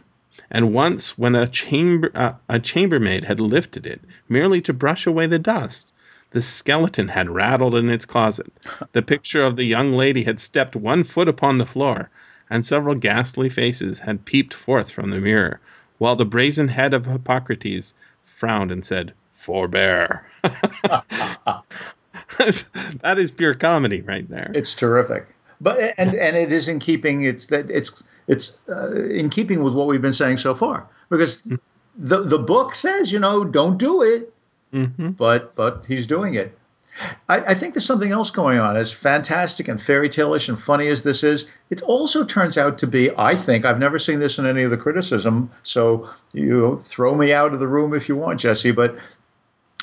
And 0.50 0.74
once, 0.74 1.18
when 1.18 1.36
a 1.36 1.48
chamber 1.48 2.12
uh, 2.16 2.34
a 2.48 2.60
chambermaid 2.60 3.26
had 3.26 3.40
lifted 3.40 3.86
it 3.86 4.02
merely 4.30 4.62
to 4.62 4.74
brush 4.74 5.06
away 5.06 5.28
the 5.28 5.40
dust, 5.40 5.92
the 6.32 6.42
skeleton 6.42 7.10
had 7.10 7.30
rattled 7.30 7.76
in 7.76 7.90
its 7.90 8.06
closet. 8.06 8.52
The 8.94 9.02
picture 9.02 9.44
of 9.44 9.58
the 9.58 9.66
young 9.66 9.92
lady 9.92 10.24
had 10.24 10.40
stepped 10.40 10.76
one 10.76 11.04
foot 11.04 11.28
upon 11.28 11.58
the 11.58 11.66
floor, 11.66 12.10
and 12.50 12.66
several 12.66 12.96
ghastly 12.96 13.50
faces 13.50 14.00
had 14.00 14.26
peeped 14.26 14.54
forth 14.54 14.90
from 14.92 15.10
the 15.10 15.20
mirror, 15.20 15.60
while 15.98 16.16
the 16.16 16.26
brazen 16.26 16.70
head 16.70 16.94
of 16.94 17.06
Hippocrates 17.06 17.94
frowned 18.26 18.72
and 18.72 18.86
said, 18.86 19.14
forbear. 19.42 20.26
that 22.42 23.16
is 23.18 23.32
pure 23.32 23.56
comedy 23.56 24.02
right 24.02 24.28
there. 24.30 24.52
It's 24.54 24.74
terrific. 24.74 25.28
But 25.60 25.94
and 25.98 26.14
and 26.14 26.36
it 26.36 26.52
is 26.52 26.68
in 26.68 26.80
keeping 26.80 27.24
it's 27.24 27.48
that 27.48 27.70
it's 27.70 28.04
it's 28.28 28.58
uh, 28.70 29.04
in 29.04 29.30
keeping 29.30 29.64
with 29.64 29.74
what 29.74 29.88
we've 29.88 30.02
been 30.02 30.14
saying 30.14 30.38
so 30.38 30.56
far 30.56 30.88
because 31.10 31.38
mm-hmm. 31.38 31.56
the 31.98 32.22
the 32.22 32.40
book 32.40 32.74
says 32.74 33.12
you 33.12 33.20
know 33.20 33.44
don't 33.44 33.78
do 33.78 34.02
it, 34.02 34.34
mm-hmm. 34.74 35.10
but 35.10 35.56
but 35.56 35.86
he's 35.88 36.08
doing 36.08 36.34
it. 36.36 36.58
I, 37.30 37.38
I, 37.40 37.54
think 37.54 37.74
there's 37.74 37.86
something 37.86 38.12
else 38.12 38.32
going 38.32 38.60
on. 38.60 38.76
As 38.76 38.92
fantastic 38.92 39.70
and 39.70 39.82
fairy 39.82 40.10
tale-ish 40.10 40.50
and 40.50 40.60
funny 40.60 40.88
as 40.88 41.04
this 41.04 41.24
is, 41.24 41.48
it 41.70 41.82
also 41.84 42.26
turns 42.26 42.58
out 42.58 42.78
to 42.80 42.88
be, 42.88 43.10
I 43.18 43.36
think, 43.36 43.64
I've 43.64 43.80
never 43.80 43.98
seen 43.98 44.20
this 44.20 44.38
in 44.38 44.46
any 44.46 44.64
of 44.64 44.72
the 44.72 44.78
criticism, 44.78 45.50
so 45.64 46.10
you 46.34 46.82
throw 46.84 47.16
me 47.16 47.32
out 47.32 47.54
of 47.54 47.60
the 47.60 47.68
room 47.68 47.94
if 47.94 48.10
you 48.10 48.18
want, 48.18 48.42
Jesse, 48.42 48.72
but 48.72 48.98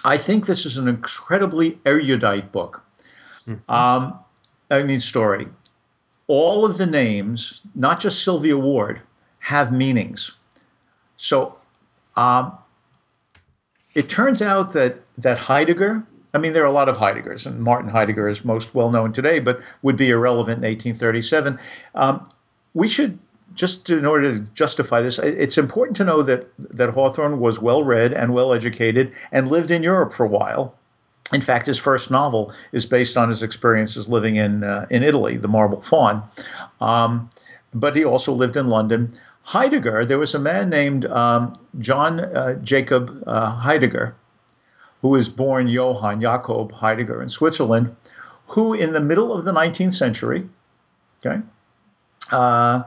I 0.04 0.16
think 0.16 0.46
this 0.46 0.66
is 0.66 0.78
an 0.78 0.88
incredibly 0.88 1.78
erudite 1.84 2.52
book. 2.52 2.84
Mm-hmm. 3.46 3.70
Um, 3.70 4.18
I 4.70 4.82
mean, 4.82 5.00
story. 5.00 5.48
All 6.26 6.64
of 6.64 6.78
the 6.78 6.86
names, 6.86 7.62
not 7.74 8.00
just 8.00 8.22
Sylvia 8.22 8.56
Ward, 8.56 9.00
have 9.38 9.72
meanings. 9.72 10.32
So 11.16 11.56
um, 12.16 12.56
it 13.94 14.08
turns 14.08 14.42
out 14.42 14.72
that 14.74 15.00
that 15.18 15.38
Heidegger, 15.38 16.06
I 16.34 16.38
mean, 16.38 16.52
there 16.52 16.62
are 16.62 16.66
a 16.66 16.72
lot 16.72 16.88
of 16.88 16.96
Heideggers, 16.96 17.46
and 17.46 17.60
Martin 17.60 17.90
Heidegger 17.90 18.28
is 18.28 18.44
most 18.44 18.74
well 18.74 18.90
known 18.90 19.12
today, 19.12 19.40
but 19.40 19.60
would 19.82 19.96
be 19.96 20.10
irrelevant 20.10 20.58
in 20.58 20.70
1837. 20.70 21.58
Um, 21.94 22.24
we 22.74 22.88
should 22.88 23.18
just 23.54 23.90
in 23.90 24.06
order 24.06 24.34
to 24.34 24.40
justify 24.52 25.00
this, 25.00 25.18
it's 25.18 25.58
important 25.58 25.96
to 25.96 26.04
know 26.04 26.22
that 26.22 26.46
that 26.58 26.90
Hawthorne 26.90 27.40
was 27.40 27.60
well 27.60 27.82
read 27.82 28.12
and 28.12 28.34
well 28.34 28.52
educated 28.52 29.12
and 29.32 29.48
lived 29.48 29.70
in 29.70 29.82
Europe 29.82 30.12
for 30.12 30.24
a 30.24 30.28
while. 30.28 30.74
In 31.32 31.40
fact, 31.42 31.66
his 31.66 31.78
first 31.78 32.10
novel 32.10 32.52
is 32.72 32.86
based 32.86 33.16
on 33.16 33.28
his 33.28 33.42
experiences 33.42 34.08
living 34.08 34.36
in 34.36 34.64
uh, 34.64 34.86
in 34.90 35.02
Italy, 35.02 35.36
The 35.36 35.48
Marble 35.48 35.82
Faun. 35.82 36.22
Um, 36.80 37.30
but 37.74 37.96
he 37.96 38.04
also 38.04 38.32
lived 38.32 38.56
in 38.56 38.66
London. 38.66 39.12
Heidegger, 39.42 40.04
there 40.04 40.18
was 40.18 40.34
a 40.34 40.38
man 40.38 40.68
named 40.68 41.06
um, 41.06 41.54
John 41.78 42.20
uh, 42.20 42.54
Jacob 42.62 43.24
uh, 43.26 43.50
Heidegger, 43.50 44.14
who 45.02 45.08
was 45.08 45.28
born 45.28 45.68
Johann 45.68 46.20
Jakob 46.20 46.72
Heidegger 46.72 47.22
in 47.22 47.28
Switzerland, 47.28 47.94
who 48.48 48.74
in 48.74 48.92
the 48.92 49.00
middle 49.00 49.32
of 49.32 49.44
the 49.44 49.52
19th 49.52 49.94
century, 49.94 50.48
okay, 51.20 51.40
uh, 52.30 52.82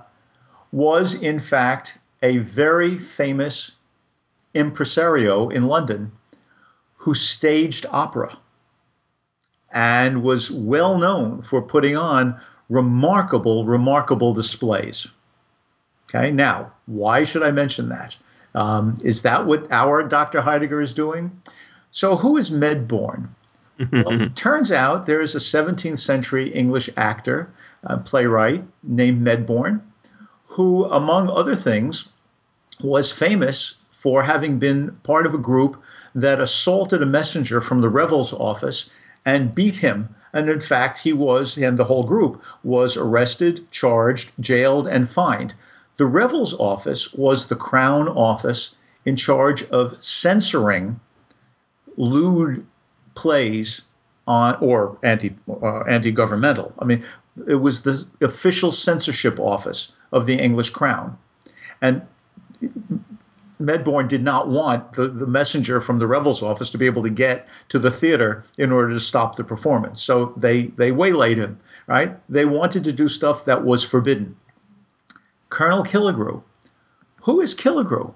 was 0.71 1.13
in 1.13 1.39
fact 1.39 1.97
a 2.21 2.37
very 2.37 2.97
famous 2.97 3.71
impresario 4.53 5.49
in 5.49 5.67
London 5.67 6.11
who 6.97 7.13
staged 7.13 7.85
opera 7.89 8.37
and 9.71 10.23
was 10.23 10.51
well 10.51 10.97
known 10.97 11.41
for 11.41 11.61
putting 11.61 11.97
on 11.97 12.39
remarkable, 12.69 13.65
remarkable 13.65 14.33
displays. 14.33 15.07
Okay, 16.13 16.31
now, 16.31 16.73
why 16.85 17.23
should 17.23 17.43
I 17.43 17.51
mention 17.51 17.89
that? 17.89 18.17
Um, 18.53 18.95
is 19.03 19.21
that 19.21 19.45
what 19.45 19.71
our 19.71 20.03
Dr. 20.03 20.41
Heidegger 20.41 20.81
is 20.81 20.93
doing? 20.93 21.41
So, 21.91 22.17
who 22.17 22.37
is 22.37 22.49
Medbourne? 22.49 23.29
well, 23.91 24.29
turns 24.35 24.71
out 24.71 25.05
there 25.05 25.21
is 25.21 25.35
a 25.35 25.39
17th 25.39 25.99
century 25.99 26.49
English 26.49 26.89
actor 26.97 27.49
uh, 27.85 27.97
playwright 27.97 28.63
named 28.83 29.25
Medbourne, 29.25 29.81
who, 30.51 30.85
among 30.85 31.29
other 31.29 31.55
things, 31.55 32.09
was 32.81 33.11
famous 33.11 33.75
for 33.91 34.23
having 34.23 34.59
been 34.59 34.91
part 35.03 35.25
of 35.25 35.33
a 35.33 35.37
group 35.37 35.81
that 36.13 36.41
assaulted 36.41 37.01
a 37.01 37.05
messenger 37.05 37.61
from 37.61 37.79
the 37.79 37.89
Revels 37.89 38.33
office 38.33 38.89
and 39.25 39.55
beat 39.55 39.77
him. 39.77 40.13
And 40.33 40.49
in 40.49 40.59
fact, 40.59 40.99
he 40.99 41.13
was, 41.13 41.57
and 41.57 41.77
the 41.77 41.85
whole 41.85 42.03
group 42.03 42.41
was 42.63 42.97
arrested, 42.97 43.71
charged, 43.71 44.31
jailed, 44.41 44.87
and 44.87 45.09
fined. 45.09 45.53
The 45.95 46.05
Revels 46.05 46.53
office 46.53 47.13
was 47.13 47.47
the 47.47 47.55
Crown 47.55 48.09
office 48.09 48.75
in 49.05 49.15
charge 49.15 49.63
of 49.69 49.95
censoring 50.03 50.99
lewd 51.95 52.65
plays 53.15 53.83
on 54.27 54.57
or 54.61 54.97
anti 55.03 55.35
uh, 55.49 55.81
anti-governmental. 55.81 56.73
I 56.79 56.85
mean, 56.85 57.03
it 57.47 57.55
was 57.55 57.81
the 57.81 58.05
official 58.21 58.71
censorship 58.71 59.39
office 59.39 59.91
of 60.11 60.25
the 60.25 60.35
English 60.35 60.71
Crown, 60.71 61.17
and 61.81 62.01
Medbourne 63.61 64.07
did 64.07 64.23
not 64.23 64.49
want 64.49 64.93
the, 64.93 65.07
the 65.07 65.27
messenger 65.27 65.79
from 65.79 65.99
the 65.99 66.07
Revels 66.07 66.41
office 66.41 66.71
to 66.71 66.77
be 66.77 66.87
able 66.87 67.03
to 67.03 67.09
get 67.09 67.47
to 67.69 67.79
the 67.79 67.91
theater 67.91 68.43
in 68.57 68.71
order 68.71 68.89
to 68.89 68.99
stop 68.99 69.35
the 69.35 69.43
performance. 69.43 70.01
So 70.01 70.33
they 70.37 70.63
they 70.63 70.91
waylaid 70.91 71.37
him. 71.37 71.59
Right? 71.87 72.17
They 72.29 72.45
wanted 72.45 72.85
to 72.85 72.93
do 72.93 73.07
stuff 73.07 73.45
that 73.45 73.65
was 73.65 73.83
forbidden. 73.83 74.37
Colonel 75.49 75.83
Killigrew. 75.83 76.41
Who 77.23 77.41
is 77.41 77.53
Killigrew? 77.53 78.13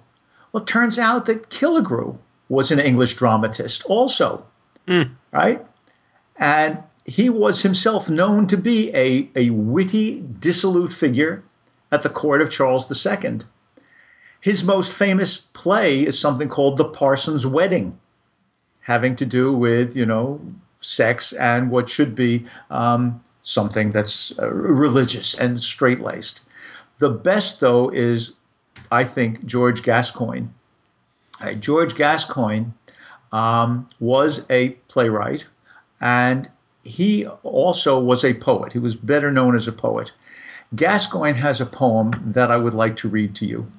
Well, 0.52 0.64
it 0.64 0.68
turns 0.68 0.98
out 0.98 1.26
that 1.26 1.50
Killigrew 1.50 2.18
was 2.48 2.72
an 2.72 2.80
English 2.80 3.16
dramatist 3.16 3.84
also, 3.86 4.46
mm. 4.88 5.12
right? 5.32 5.66
And 6.38 6.84
he 7.06 7.30
was 7.30 7.62
himself 7.62 8.10
known 8.10 8.48
to 8.48 8.58
be 8.58 8.94
a, 8.96 9.30
a 9.36 9.52
witty, 9.52 10.24
dissolute 10.40 10.92
figure 10.92 11.44
at 11.92 12.02
the 12.02 12.10
court 12.10 12.42
of 12.42 12.52
Charles 12.52 13.06
II. 13.06 13.40
His 14.42 14.64
most 14.64 14.94
famous 14.94 15.38
play 15.38 16.06
is 16.06 16.20
something 16.20 16.50
called 16.50 16.78
The 16.78 16.90
Parson's 16.90 17.46
Wedding, 17.46 18.00
having 18.82 19.16
to 19.18 19.26
do 19.26 19.54
with, 19.54 19.96
you 19.96 20.06
know, 20.06 20.42
sex 20.82 21.32
and 21.34 21.70
what 21.70 21.90
should 21.90 22.16
be 22.16 22.48
um, 22.70 23.20
something 23.42 23.92
that's 23.92 24.34
uh, 24.40 24.52
religious 24.52 25.36
and 25.36 25.62
straight 25.62 26.00
laced. 26.00 26.42
The 26.98 27.10
best, 27.10 27.60
though, 27.60 27.90
is, 27.90 28.34
I 28.92 29.04
think, 29.04 29.46
George 29.46 29.84
Gascoigne. 29.84 30.48
Right, 31.40 31.60
George 31.60 31.96
Gascoigne 31.96 32.68
um, 33.32 33.88
was 34.00 34.42
a 34.50 34.70
playwright, 34.88 35.46
and 36.00 36.50
he 36.86 37.26
also 37.44 38.00
was 38.00 38.24
a 38.24 38.36
poet. 38.36 38.72
He 38.72 38.80
was 38.80 38.96
better 38.96 39.32
known 39.32 39.56
as 39.56 39.68
a 39.68 39.72
poet. 39.72 40.14
Gascoigne 40.76 41.38
has 41.38 41.60
a 41.60 41.66
poem 41.66 42.12
that 42.34 42.52
I 42.52 42.58
would 42.58 42.76
like 42.76 42.96
to 42.98 43.10
read 43.10 43.36
to 43.36 43.46
you. 43.46 43.72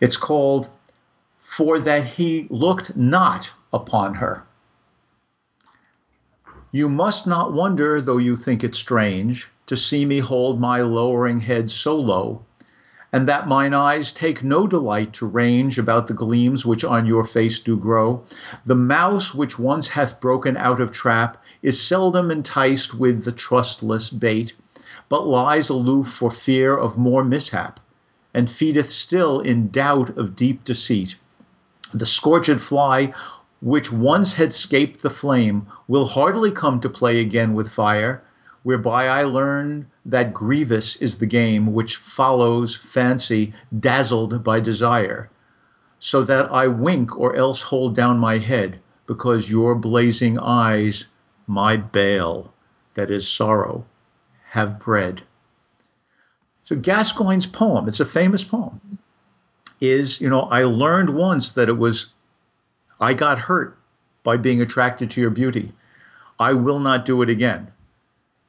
It's 0.00 0.16
called 0.16 0.70
For 1.40 1.80
That 1.80 2.04
He 2.04 2.46
Looked 2.48 2.96
Not 2.96 3.52
Upon 3.72 4.14
Her. 4.14 4.44
You 6.70 6.88
must 6.88 7.26
not 7.26 7.52
wonder, 7.52 8.00
though 8.00 8.18
you 8.18 8.36
think 8.36 8.62
it 8.62 8.74
strange, 8.74 9.50
to 9.66 9.76
see 9.76 10.04
me 10.04 10.20
hold 10.20 10.60
my 10.60 10.82
lowering 10.82 11.40
head 11.40 11.68
so 11.68 11.96
low, 11.96 12.44
and 13.16 13.26
that 13.26 13.48
mine 13.48 13.72
eyes 13.72 14.12
take 14.12 14.44
no 14.44 14.66
delight 14.66 15.10
to 15.14 15.24
range 15.24 15.78
about 15.78 16.06
the 16.06 16.12
gleams 16.12 16.66
which 16.66 16.84
on 16.84 17.06
your 17.06 17.24
face 17.24 17.60
do 17.60 17.74
grow. 17.74 18.22
The 18.66 18.74
mouse 18.74 19.32
which 19.32 19.58
once 19.58 19.88
hath 19.88 20.20
broken 20.20 20.54
out 20.58 20.82
of 20.82 20.92
trap 20.92 21.42
is 21.62 21.80
seldom 21.80 22.30
enticed 22.30 22.92
with 22.92 23.24
the 23.24 23.32
trustless 23.32 24.10
bait, 24.10 24.52
but 25.08 25.26
lies 25.26 25.70
aloof 25.70 26.08
for 26.08 26.30
fear 26.30 26.76
of 26.76 26.98
more 26.98 27.24
mishap, 27.24 27.80
and 28.34 28.50
feedeth 28.50 28.90
still 28.90 29.40
in 29.40 29.70
doubt 29.70 30.18
of 30.18 30.36
deep 30.36 30.62
deceit. 30.64 31.16
The 31.94 32.04
scorched 32.04 32.60
fly 32.60 33.14
which 33.62 33.90
once 33.90 34.34
had 34.34 34.52
scaped 34.52 35.00
the 35.00 35.08
flame 35.08 35.68
will 35.88 36.04
hardly 36.04 36.50
come 36.50 36.80
to 36.80 36.90
play 36.90 37.20
again 37.20 37.54
with 37.54 37.72
fire, 37.72 38.22
whereby 38.66 39.06
I 39.06 39.22
learn 39.22 39.86
that 40.04 40.34
grievous 40.34 40.96
is 40.96 41.18
the 41.18 41.26
game 41.26 41.72
which 41.72 41.98
follows 41.98 42.74
fancy 42.76 43.54
dazzled 43.78 44.42
by 44.42 44.58
desire, 44.58 45.30
so 46.00 46.22
that 46.22 46.50
I 46.50 46.66
wink 46.66 47.16
or 47.16 47.36
else 47.36 47.62
hold 47.62 47.94
down 47.94 48.18
my 48.18 48.38
head, 48.38 48.80
because 49.06 49.48
your 49.48 49.76
blazing 49.76 50.40
eyes, 50.40 51.06
my 51.46 51.76
bale, 51.76 52.52
that 52.94 53.08
is 53.08 53.28
sorrow, 53.28 53.84
have 54.46 54.80
bred. 54.80 55.22
So 56.64 56.74
Gascoigne's 56.74 57.46
poem, 57.46 57.86
it's 57.86 58.00
a 58.00 58.04
famous 58.04 58.42
poem, 58.42 58.98
is, 59.80 60.20
you 60.20 60.28
know, 60.28 60.40
I 60.40 60.64
learned 60.64 61.10
once 61.10 61.52
that 61.52 61.68
it 61.68 61.78
was, 61.78 62.08
I 62.98 63.14
got 63.14 63.38
hurt 63.38 63.78
by 64.24 64.38
being 64.38 64.60
attracted 64.60 65.10
to 65.10 65.20
your 65.20 65.30
beauty. 65.30 65.72
I 66.40 66.54
will 66.54 66.80
not 66.80 67.06
do 67.06 67.22
it 67.22 67.30
again. 67.30 67.70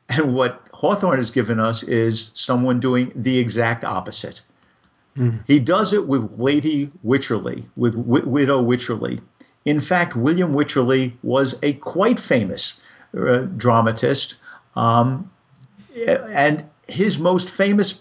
And 0.09 0.33
what 0.33 0.61
Hawthorne 0.73 1.17
has 1.17 1.31
given 1.31 1.59
us 1.59 1.83
is 1.83 2.31
someone 2.33 2.79
doing 2.79 3.11
the 3.15 3.39
exact 3.39 3.83
opposite. 3.83 4.41
Mm. 5.17 5.43
He 5.47 5.59
does 5.59 5.93
it 5.93 6.07
with 6.07 6.39
Lady 6.39 6.91
Wycherley, 7.03 7.67
with 7.75 7.95
w- 7.95 8.25
Widow 8.25 8.63
Wycherley. 8.63 9.19
In 9.65 9.79
fact, 9.79 10.15
William 10.15 10.53
Wycherley 10.53 11.13
was 11.23 11.55
a 11.61 11.73
quite 11.73 12.19
famous 12.19 12.79
uh, 13.17 13.39
dramatist, 13.57 14.35
um, 14.75 15.29
and 16.07 16.63
his 16.87 17.19
most 17.19 17.49
famous 17.49 17.99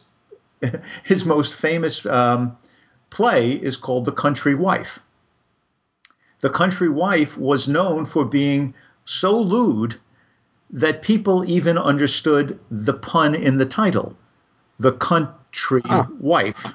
his 1.04 1.24
most 1.24 1.54
famous 1.54 2.06
um, 2.06 2.56
play 3.10 3.52
is 3.52 3.76
called 3.76 4.04
The 4.04 4.12
Country 4.12 4.54
Wife. 4.54 5.00
The 6.40 6.50
Country 6.50 6.88
Wife 6.88 7.36
was 7.36 7.68
known 7.68 8.04
for 8.04 8.24
being 8.24 8.74
so 9.04 9.38
lewd 9.40 9.96
that 10.70 11.02
people 11.02 11.48
even 11.48 11.78
understood 11.78 12.58
the 12.70 12.94
pun 12.94 13.34
in 13.34 13.58
the 13.58 13.66
title, 13.66 14.16
The 14.78 14.92
Country. 14.92 15.82
Wife. 16.20 16.74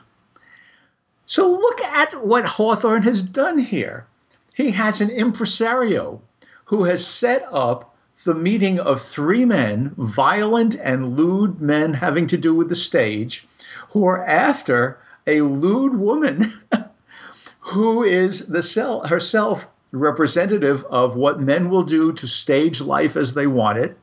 So 1.25 1.49
look 1.49 1.81
at 1.81 2.25
what 2.25 2.45
Hawthorne 2.45 3.03
has 3.03 3.21
done 3.21 3.57
here. 3.57 4.07
He 4.55 4.71
has 4.71 5.01
an 5.01 5.09
impresario 5.09 6.21
who 6.65 6.85
has 6.85 7.05
set 7.05 7.45
up 7.51 7.95
the 8.23 8.35
meeting 8.35 8.79
of 8.79 9.01
three 9.01 9.45
men, 9.45 9.93
violent 9.97 10.75
and 10.75 11.17
lewd 11.17 11.61
men 11.61 11.93
having 11.93 12.27
to 12.27 12.37
do 12.37 12.53
with 12.53 12.69
the 12.69 12.75
stage, 12.75 13.47
who 13.91 14.05
are 14.05 14.23
after 14.25 14.99
a 15.27 15.41
lewd 15.41 15.95
woman 15.95 16.51
who 17.59 18.03
is 18.03 18.47
the 18.47 18.63
self, 18.63 19.07
herself 19.07 19.67
representative 19.91 20.85
of 20.85 21.15
what 21.15 21.39
men 21.39 21.69
will 21.69 21.83
do 21.83 22.11
to 22.13 22.27
stage 22.27 22.81
life 22.81 23.15
as 23.15 23.33
they 23.33 23.47
want 23.47 23.77
it, 23.77 23.97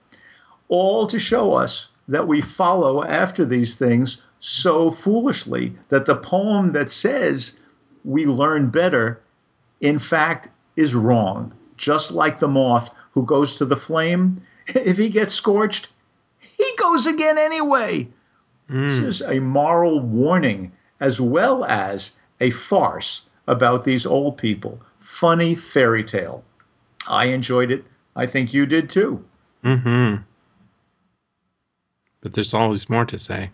all 0.69 1.07
to 1.07 1.19
show 1.19 1.55
us 1.55 1.89
that 2.09 2.29
we 2.29 2.41
follow 2.41 3.03
after 3.05 3.45
these 3.45 3.77
things 3.77 4.23
so 4.39 4.91
foolishly 4.91 5.75
that 5.89 6.07
the 6.07 6.17
poem 6.17 6.73
that 6.73 6.91
says 6.91 7.57
we 8.05 8.27
learn 8.27 8.71
better, 8.71 9.21
in 9.81 9.99
fact, 9.99 10.49
is 10.77 10.95
wrong. 10.95 11.53
Just 11.77 12.13
like 12.13 12.39
the 12.39 12.49
moth 12.49 12.91
who 13.13 13.25
goes 13.25 13.57
to 13.57 13.65
the 13.65 13.77
flame, 13.77 14.41
if 14.69 14.97
he 14.97 15.09
gets 15.09 15.35
scorched, 15.35 15.89
he 16.39 16.71
goes 16.77 17.07
again 17.07 17.39
anyway. 17.39 18.09
Mm. 18.71 18.89
This 18.89 18.99
is 18.99 19.23
a 19.23 19.41
moral 19.41 20.01
warning 20.01 20.73
as 21.01 21.21
well 21.21 21.65
as 21.65 22.13
a 22.41 22.51
farce 22.51 23.23
about 23.47 23.85
these 23.85 24.07
old 24.07 24.37
people 24.37 24.81
funny 25.09 25.55
fairy 25.55 26.05
tale. 26.05 26.45
I 27.09 27.27
enjoyed 27.27 27.73
it. 27.73 27.85
I 28.15 28.27
think 28.27 28.53
you 28.53 28.67
did 28.67 28.91
too. 28.91 29.25
Mm 29.65 29.83
hmm. 29.83 30.23
But 32.21 32.35
there's 32.35 32.55
always 32.55 32.89
more 32.91 33.07
to 33.07 33.19
say. 33.19 33.51